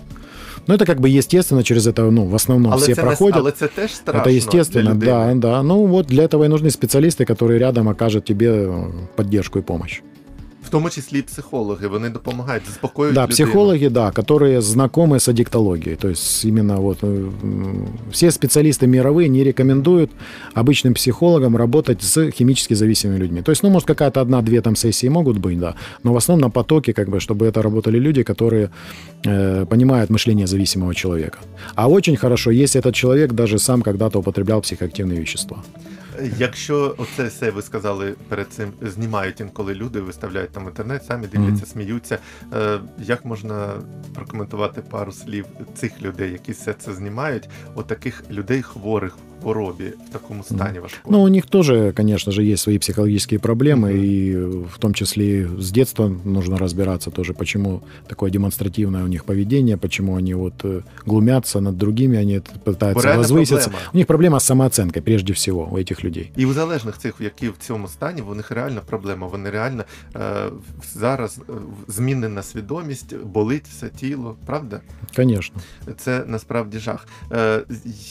Но 0.67 0.75
это 0.75 0.85
как 0.87 1.01
бы 1.01 1.19
естественно, 1.19 1.63
через 1.63 1.87
это, 1.87 2.11
ну, 2.11 2.27
в 2.27 2.35
основном 2.35 2.73
Але 2.73 2.83
все 2.83 2.95
це, 2.95 3.03
не, 3.03 3.07
проходят. 3.09 3.39
але 3.39 3.53
це 3.53 3.69
теж 3.69 3.95
страшно. 3.95 4.23
Это 4.23 4.37
естественно, 4.37 4.95
да, 4.95 5.35
да. 5.35 5.63
Ну 5.63 5.87
вот 5.87 6.07
для 6.07 6.25
этого 6.25 6.45
и 6.45 6.49
нужны 6.49 6.71
специалисты, 6.71 7.25
которые 7.25 7.59
рядом 7.59 7.89
окажут 7.89 8.25
тебе 8.25 8.47
э, 8.47 8.85
поддержку 9.17 9.59
и 9.59 9.63
помощь. 9.63 10.03
В 10.69 10.71
тому 10.71 10.91
числі 10.91 11.19
і 11.19 11.23
психологи, 11.23 11.87
вони 11.87 12.11
допомагають, 12.11 12.63
заспокоюють 12.67 13.15
Да, 13.15 13.23
людину. 13.23 13.35
психологи, 13.35 13.89
да, 13.89 14.11
которые 14.11 14.61
знакомы 14.61 15.15
с 15.15 15.29
аддиктологией. 15.29 15.97
То 15.97 16.09
есть 16.09 16.45
именно 16.45 16.77
вот 16.81 16.99
э, 17.03 17.31
все 18.13 18.27
специалисты 18.31 18.87
мировые 18.87 19.29
не 19.29 19.45
рекомендуют 19.45 20.11
обычным 20.55 20.93
психологам 20.95 21.57
работать 21.57 22.03
с 22.03 22.31
химически 22.31 22.75
зависимыми 22.75 23.19
людьми. 23.19 23.43
То 23.43 23.53
есть, 23.53 23.63
ну, 23.63 23.71
может, 23.71 23.89
какая-то 23.89 24.21
одна-две 24.21 24.61
там 24.61 24.77
сессии 24.77 25.09
могут 25.09 25.39
быть, 25.39 25.59
да, 25.59 25.75
но 26.05 26.13
в 26.13 26.17
основном 26.17 26.49
на 26.49 26.51
потоке, 26.51 26.93
как 26.93 27.09
бы, 27.09 27.19
чтобы 27.19 27.47
это 27.47 27.63
работали 27.63 27.99
люди, 27.99 28.23
которые 28.23 28.69
э, 29.27 29.67
понимают 29.71 30.11
мышление 30.11 30.47
зависимого 30.47 30.95
человека. 30.95 31.39
А 31.75 31.89
очень 31.89 32.17
хорошо, 32.17 32.51
если 32.51 32.81
этот 32.81 32.95
человек 32.95 33.33
даже 33.33 33.59
сам 33.59 33.83
когда-то 33.83 34.19
употреблял 34.19 34.61
психоактивные 34.61 35.21
вещества. 35.21 35.57
Якщо 36.39 36.95
оце 36.99 37.25
все 37.25 37.51
ви 37.51 37.63
сказали 37.63 38.15
перед 38.29 38.49
цим, 38.49 38.73
знімають 38.83 39.41
інколи 39.41 39.75
люди, 39.75 40.01
виставляють 40.01 40.51
там 40.51 40.65
в 40.65 40.69
інтернет, 40.69 41.05
самі 41.05 41.27
дивляться, 41.27 41.67
сміються. 41.67 42.19
Е, 42.53 42.81
як 42.99 43.25
можна 43.25 43.73
прокоментувати 44.15 44.81
пару 44.81 45.13
слів 45.13 45.47
цих 45.75 46.03
людей, 46.03 46.33
які 46.33 46.53
все 46.53 46.73
це 46.73 46.95
знімають? 46.95 47.49
От 47.75 47.87
таких 47.87 48.31
людей 48.31 48.63
хворих 48.63 49.17
в 49.48 49.48
хворобі 49.48 49.84
в 50.10 50.14
такому 50.14 50.44
стані 50.44 50.80
важкому? 50.80 51.18
Ну, 51.18 51.24
у 51.24 51.28
них 51.28 51.46
тоже, 51.46 51.92
конечно 51.92 52.32
же, 52.32 52.44
есть 52.44 52.64
свои 52.64 52.78
психологические 52.78 53.40
проблемы, 53.40 53.92
и 53.94 54.36
в 54.76 54.78
том 54.80 54.94
числе 54.94 55.24
и 55.24 55.48
с 55.62 55.72
детства 55.72 56.12
нужно 56.26 56.58
разбираться 56.58 57.12
тоже, 57.12 57.34
почему 57.34 57.82
такое 58.08 58.32
демонстративное 58.32 59.04
у 59.04 59.08
них 59.08 59.24
поведение, 59.24 59.78
почему 59.78 60.16
они 60.16 60.34
вот 60.34 60.54
э, 60.64 60.82
глумятся 61.06 61.60
над 61.62 61.78
другими, 61.78 62.18
они 62.18 62.34
это 62.38 62.52
пытаются 62.66 63.04
реально 63.08 63.24
возвыситься. 63.24 63.70
проблема. 63.70 63.92
У 63.94 63.98
них 63.98 64.08
проблема 64.08 64.40
с 64.40 64.44
самооценкой, 64.46 65.02
прежде 65.02 65.34
всего, 65.34 65.70
у 65.72 65.78
этих 65.78 66.04
людей. 66.06 66.32
І 66.38 66.46
у 66.46 66.54
залежних 66.54 66.98
цих, 66.98 67.14
які 67.20 67.50
в 67.50 67.58
цьому 67.60 67.88
стані, 67.88 68.22
у 68.22 68.36
них 68.36 68.52
реальна 68.52 68.82
проблема. 68.86 69.28
Вони 69.28 69.50
реально 69.50 69.84
е, 70.16 70.20
зараз 70.94 71.40
е, 71.50 71.54
змінена 71.88 72.44
свідомість, 72.44 73.18
болить 73.18 73.66
все 73.70 73.90
тіло, 73.90 74.36
правда? 74.46 74.80
Конечно. 75.16 75.56
Це 75.98 76.24
насправді 76.28 76.80
жах. 76.80 77.08
Е, 77.32 77.62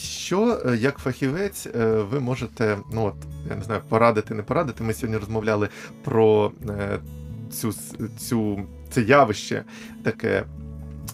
Що 0.03 0.61
е, 0.67 0.77
як 0.81 0.99
фахівець 0.99 1.23
е, 1.36 1.86
ви 2.12 2.20
можете, 2.20 2.78
ну 2.94 3.06
от 3.06 3.16
я 3.50 3.56
не 3.56 3.64
знаю, 3.64 3.82
порадити, 3.90 4.34
не 4.34 4.44
порадити. 4.44 4.84
Ми 4.84 4.94
сьогодні 4.94 5.18
розмовляли 5.18 5.70
про 6.04 6.52
е, 6.70 7.00
цю 7.52 7.74
цю 8.18 8.66
це 8.90 9.02
явище 9.02 9.64
таке. 10.04 10.44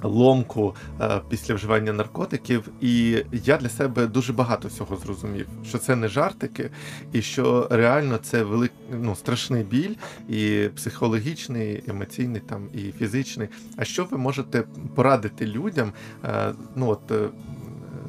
Ломку 0.04 0.76
е, 1.02 1.22
після 1.30 1.54
вживання 1.56 1.94
наркотиків, 1.94 2.70
і 2.82 3.24
я 3.32 3.58
для 3.58 3.70
себе 3.70 4.08
дуже 4.08 4.34
багато 4.34 4.68
всього 4.68 4.96
зрозумів, 4.96 5.48
що 5.66 5.78
це 5.78 5.96
не 5.96 6.08
жартики, 6.08 6.70
і 7.14 7.22
що 7.22 7.68
реально 7.72 8.18
це 8.18 8.44
велик, 8.44 8.72
ну, 8.92 9.16
страшний 9.16 9.64
біль, 9.64 9.96
і 10.30 10.70
психологічний, 10.76 11.84
і 11.88 11.90
емоційний, 11.90 12.42
там 12.42 12.68
і 12.74 12.92
фізичний. 12.92 13.48
А 13.78 13.84
що 13.86 14.06
ви 14.06 14.18
можете 14.18 14.64
порадити 14.96 15.46
людям? 15.46 15.92
е, 16.26 16.54
Ну 16.76 16.90
от 16.90 17.12
е, 17.12 17.30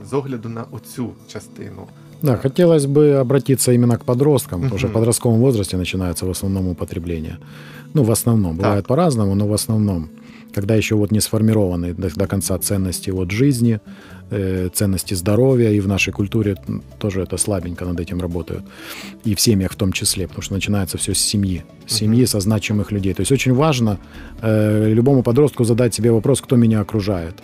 з 0.04 0.12
огляду 0.16 0.48
на 0.48 0.62
оцю 0.72 1.12
частину. 1.32 1.88
Да, 2.22 2.36
хотелось 2.36 2.86
бы 2.86 3.20
обратиться 3.20 3.72
именно 3.72 3.98
к 3.98 4.04
подросткам, 4.04 4.60
потому 4.62 4.78
что 4.78 4.88
в 4.88 4.92
подростковом 4.92 5.40
возрасте 5.40 5.76
начинается 5.76 6.26
в 6.26 6.30
основном 6.30 6.68
употребление. 6.68 7.38
Ну, 7.94 8.02
в 8.02 8.10
основном, 8.10 8.56
бывает 8.56 8.84
Так. 8.84 8.86
по-разному, 8.86 9.34
но 9.34 9.46
в 9.46 9.52
основном, 9.52 10.08
когда 10.54 10.74
еще 10.76 10.94
вот 10.94 11.12
не 11.12 11.20
сформированы 11.20 11.94
до, 11.94 12.08
до 12.16 12.26
конца 12.26 12.58
ценности 12.58 13.10
вот 13.10 13.30
жизни, 13.30 13.78
э, 14.30 14.68
ценности 14.72 15.14
здоровья, 15.14 15.70
и 15.70 15.80
в 15.80 15.88
нашей 15.88 16.12
культуре 16.12 16.56
тоже 16.98 17.20
это 17.20 17.36
слабенько 17.36 17.84
над 17.84 18.00
этим 18.00 18.20
работают, 18.20 18.62
и 19.26 19.34
в 19.34 19.40
семьях 19.40 19.72
в 19.72 19.76
том 19.76 19.92
числе, 19.92 20.26
потому 20.26 20.42
что 20.42 20.54
начинается 20.54 20.96
все 20.96 21.12
с 21.12 21.18
семьи, 21.18 21.62
с 21.86 21.94
семьи, 21.94 22.26
со 22.26 22.40
значимых 22.40 22.92
людей. 22.92 23.14
То 23.14 23.22
есть 23.22 23.32
очень 23.32 23.54
важно 23.54 23.98
э, 24.42 24.94
любому 24.94 25.22
подростку 25.22 25.64
задать 25.64 25.94
себе 25.94 26.10
вопрос, 26.10 26.40
кто 26.40 26.56
меня 26.56 26.80
окружает, 26.80 27.34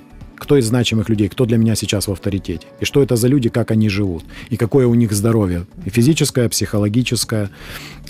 кто 0.41 0.57
из 0.57 0.67
значимых 0.67 1.09
людей, 1.09 1.29
кто 1.29 1.45
для 1.45 1.59
меня 1.59 1.77
сейчас 1.77 2.09
в 2.09 2.13
авторитете, 2.13 2.67
и 2.81 2.85
что 2.85 3.03
это 3.03 3.15
за 3.15 3.29
люди, 3.29 3.49
как 3.49 3.71
они 3.71 3.89
живут, 3.89 4.25
и 4.49 4.57
какое 4.57 4.87
у 4.87 4.95
них 4.95 5.13
здоровье, 5.13 5.67
и 5.85 5.91
физическое, 5.91 6.49
психологическое, 6.49 7.51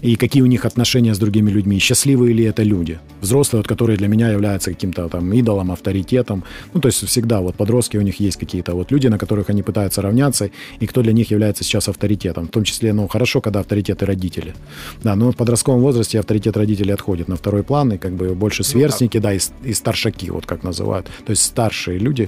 и 0.03 0.17
какие 0.17 0.43
у 0.43 0.47
них 0.47 0.65
отношения 0.65 1.15
с 1.15 1.19
другими 1.19 1.51
людьми, 1.51 1.79
счастливые 1.79 2.33
ли 2.33 2.45
это 2.45 2.63
люди, 2.63 2.99
взрослые, 3.21 3.61
вот, 3.61 3.69
которые 3.69 3.97
для 3.97 4.09
меня 4.09 4.31
являются 4.31 4.71
каким-то 4.71 5.09
там 5.09 5.33
идолом, 5.33 5.71
авторитетом, 5.71 6.45
ну, 6.73 6.81
то 6.81 6.89
есть 6.89 7.07
всегда 7.07 7.41
вот 7.41 7.57
подростки, 7.57 7.97
у 7.97 8.03
них 8.03 8.21
есть 8.21 8.39
какие-то 8.39 8.75
вот 8.75 8.91
люди, 8.93 9.09
на 9.09 9.19
которых 9.19 9.51
они 9.51 9.63
пытаются 9.63 10.03
равняться, 10.03 10.51
и 10.79 10.87
кто 10.87 11.03
для 11.03 11.13
них 11.13 11.31
является 11.31 11.65
сейчас 11.65 11.89
авторитетом, 11.89 12.47
в 12.47 12.51
том 12.51 12.65
числе, 12.65 12.93
ну, 12.93 13.09
хорошо, 13.09 13.41
когда 13.41 13.61
авторитеты 13.61 14.07
родители, 14.07 14.55
да, 15.03 15.17
но 15.17 15.33
в 15.33 15.37
подростковом 15.37 15.81
возрасте 15.81 16.19
авторитет 16.19 16.57
родителей 16.57 16.95
отходит 16.95 17.29
на 17.29 17.37
второй 17.37 17.63
план, 17.63 17.93
и 17.93 17.99
как 17.99 18.15
бы 18.15 18.35
больше 18.35 18.65
сверстники, 18.65 19.19
да, 19.19 19.35
и, 19.35 19.41
и 19.65 19.75
старшаки, 19.75 20.31
вот 20.31 20.47
как 20.47 20.63
называют, 20.63 21.07
то 21.27 21.31
есть 21.31 21.43
старшие 21.43 21.99
люди, 21.99 22.20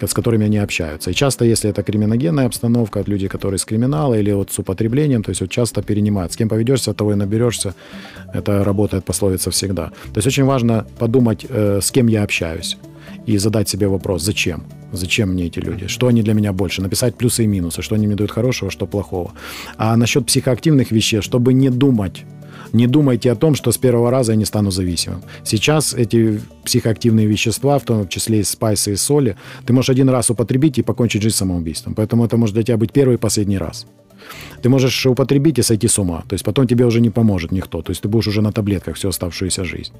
с 0.00 0.14
которыми 0.14 0.46
они 0.46 0.58
общаются. 0.58 1.10
И 1.10 1.14
часто, 1.14 1.44
если 1.44 1.70
это 1.70 1.82
криминогенная 1.82 2.46
обстановка, 2.46 3.00
от 3.00 3.08
людей, 3.08 3.28
которые 3.28 3.58
с 3.58 3.64
криминала 3.64 4.14
или 4.14 4.32
вот 4.32 4.50
с 4.50 4.58
употреблением, 4.58 5.22
то 5.22 5.30
есть 5.30 5.40
вот 5.40 5.50
часто 5.50 5.82
перенимают. 5.82 6.32
С 6.32 6.36
кем 6.36 6.48
поведешься, 6.48 6.94
того 6.94 7.12
и 7.12 7.16
наберешься. 7.16 7.74
Это 8.34 8.64
работает 8.64 9.04
пословица 9.04 9.50
всегда. 9.50 9.86
То 9.86 10.18
есть 10.18 10.26
очень 10.26 10.44
важно 10.44 10.86
подумать, 10.98 11.46
э, 11.48 11.80
с 11.82 11.90
кем 11.90 12.08
я 12.08 12.22
общаюсь 12.24 12.76
и 13.26 13.38
задать 13.38 13.68
себе 13.68 13.88
вопрос, 13.88 14.22
зачем? 14.22 14.62
Зачем 14.92 15.30
мне 15.30 15.46
эти 15.46 15.58
люди? 15.58 15.88
Что 15.88 16.06
они 16.06 16.22
для 16.22 16.34
меня 16.34 16.52
больше? 16.52 16.82
Написать 16.82 17.16
плюсы 17.16 17.44
и 17.44 17.46
минусы, 17.46 17.82
что 17.82 17.94
они 17.94 18.06
мне 18.06 18.16
дают 18.16 18.30
хорошего, 18.30 18.70
что 18.70 18.86
плохого. 18.86 19.32
А 19.76 19.96
насчет 19.96 20.26
психоактивных 20.26 20.92
веществ, 20.92 21.26
чтобы 21.26 21.52
не 21.52 21.70
думать, 21.70 22.24
не 22.72 22.86
думайте 22.86 23.32
о 23.32 23.36
том, 23.36 23.54
что 23.54 23.72
с 23.72 23.78
первого 23.78 24.10
раза 24.10 24.32
я 24.32 24.36
не 24.36 24.44
стану 24.44 24.70
зависимым. 24.70 25.22
Сейчас 25.44 25.94
эти 25.94 26.40
психоактивные 26.64 27.26
вещества, 27.26 27.78
в 27.78 27.84
том 27.84 28.08
числе 28.08 28.40
и 28.40 28.44
спайсы 28.44 28.92
и 28.92 28.96
соли, 28.96 29.36
ты 29.66 29.72
можешь 29.72 29.90
один 29.90 30.08
раз 30.10 30.30
употребить 30.30 30.78
и 30.78 30.82
покончить 30.82 31.22
жизнь 31.22 31.36
самоубийством. 31.36 31.94
Поэтому 31.94 32.24
это 32.24 32.36
может 32.36 32.54
для 32.54 32.62
тебя 32.62 32.76
быть 32.76 32.92
первый 32.92 33.14
и 33.14 33.18
последний 33.18 33.58
раз. 33.58 33.86
Ты 34.62 34.68
можешь 34.68 35.06
употребить 35.06 35.58
и 35.58 35.62
сойти 35.62 35.88
с 35.88 35.98
ума. 35.98 36.24
То 36.28 36.34
есть 36.34 36.44
потом 36.44 36.66
тебе 36.66 36.84
уже 36.84 37.00
не 37.00 37.10
поможет 37.10 37.52
никто. 37.52 37.82
То 37.82 37.90
есть 37.90 38.02
ты 38.02 38.08
будешь 38.08 38.26
уже 38.28 38.42
на 38.42 38.52
таблетках 38.52 38.96
всю 38.96 39.08
оставшуюся 39.08 39.64
жизнь. 39.64 39.92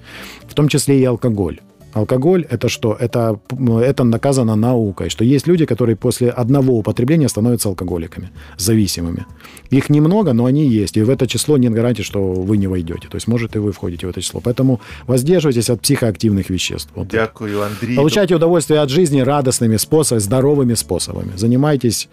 В 0.48 0.54
том 0.54 0.68
числе 0.68 1.00
и 1.00 1.04
алкоголь. 1.04 1.60
Алкоголь– 1.96 2.44
это 2.50 2.68
что? 2.68 2.96
Это, 3.00 3.38
это 3.80 4.04
наказано 4.04 4.56
наукой, 4.56 5.08
что 5.08 5.24
есть 5.24 5.48
люди, 5.48 5.64
которые 5.64 5.96
после 5.96 6.28
одного 6.28 6.78
употребления 6.78 7.28
становятся 7.28 7.68
алкоголиками, 7.68 8.28
зависимыми. 8.58 9.24
Их 9.70 9.88
немного, 9.90 10.34
но 10.34 10.44
они 10.44 10.66
есть. 10.66 10.96
И 10.98 11.02
в 11.02 11.08
это 11.08 11.26
число 11.26 11.56
нет 11.56 11.72
гарантии, 11.72 12.02
что 12.02 12.20
вы 12.20 12.58
не 12.58 12.66
войдете. 12.66 13.08
То 13.08 13.16
есть, 13.16 13.28
может, 13.28 13.56
и 13.56 13.58
вы 13.58 13.72
входите 13.72 14.06
в 14.06 14.10
это 14.10 14.20
число. 14.20 14.40
Поэтому 14.40 14.80
воздерживайтесь 15.06 15.70
от 15.70 15.80
психоактивных 15.80 16.50
веществ. 16.50 16.90
Вот. 16.94 17.08
Дякую, 17.08 17.62
Андрій. 17.62 17.96
Получайте 17.96 18.34
удовольствие 18.34 18.82
от 18.82 18.90
жизни 18.90 19.22
радостными 19.22 19.78
способами, 19.78 20.20
здоровыми 20.20 20.74
способами. 20.74 21.32
Занимайтесь 21.36 22.08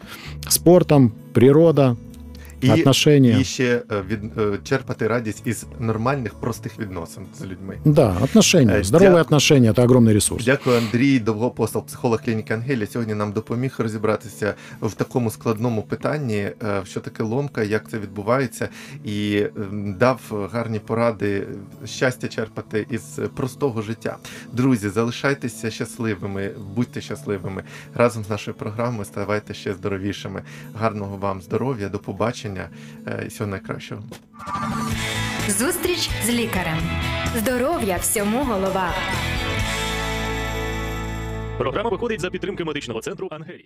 спортом, 0.49 1.11
природа, 1.33 1.97
І, 2.62 2.70
Отношения. 2.70 3.38
і 3.38 3.44
ще 3.44 3.82
е, 3.92 4.02
від, 4.08 4.38
е, 4.38 4.58
черпати 4.64 5.06
радість 5.08 5.42
із 5.46 5.66
нормальних 5.80 6.34
простих 6.34 6.78
відносин 6.78 7.22
з 7.38 7.44
людьми. 7.44 7.78
Да, 7.84 8.16
отношения. 8.22 8.76
Э, 8.78 8.84
Здоровые 8.84 9.12
дя- 9.14 9.20
отношения – 9.20 9.72
это 9.72 9.86
огромный 9.86 10.12
ресурс. 10.12 10.44
Дякую, 10.44 10.78
Андрій 10.78 11.18
Довгопостол, 11.20 11.84
психолог 11.86 12.22
клініки 12.24 12.54
Ангелія. 12.54 12.86
Сьогодні 12.86 13.14
нам 13.14 13.32
допоміг 13.32 13.74
розібратися 13.78 14.54
в 14.82 14.92
такому 14.94 15.30
складному 15.30 15.82
питанні, 15.82 16.36
е, 16.36 16.54
що 16.84 17.00
таке 17.00 17.22
ломка, 17.22 17.62
як 17.62 17.90
це 17.90 17.98
відбувається, 17.98 18.68
і 19.04 19.46
ем, 19.56 19.94
дав 19.98 20.48
гарні 20.52 20.78
поради 20.78 21.46
е, 21.84 21.86
щастя 21.86 22.28
черпати 22.28 22.86
із 22.90 23.02
простого 23.36 23.82
життя. 23.82 24.16
Друзі, 24.52 24.88
залишайтеся 24.88 25.70
щасливими, 25.70 26.50
будьте 26.74 27.00
щасливими 27.00 27.62
разом 27.94 28.24
з 28.24 28.30
нашою 28.30 28.56
програмою. 28.56 29.04
Ставайте 29.04 29.54
ще 29.54 29.74
здоровішими. 29.74 30.42
Гарного 30.80 31.16
вам 31.16 31.42
здоров'я, 31.42 31.88
до 31.88 31.98
побачення 31.98 32.51
е, 32.61 33.25
всього 33.27 33.49
найкращого. 33.49 34.03
Зустріч 35.47 36.09
з 36.25 36.29
лікарем. 36.29 36.77
Здоров'я 37.35 37.97
всьому 37.97 38.43
голова. 38.43 38.93
Програма 41.57 41.89
виходить 41.89 42.21
за 42.21 42.29
підтримки 42.29 42.63
медичного 42.63 43.01
центру 43.01 43.27
Ангелія. 43.31 43.59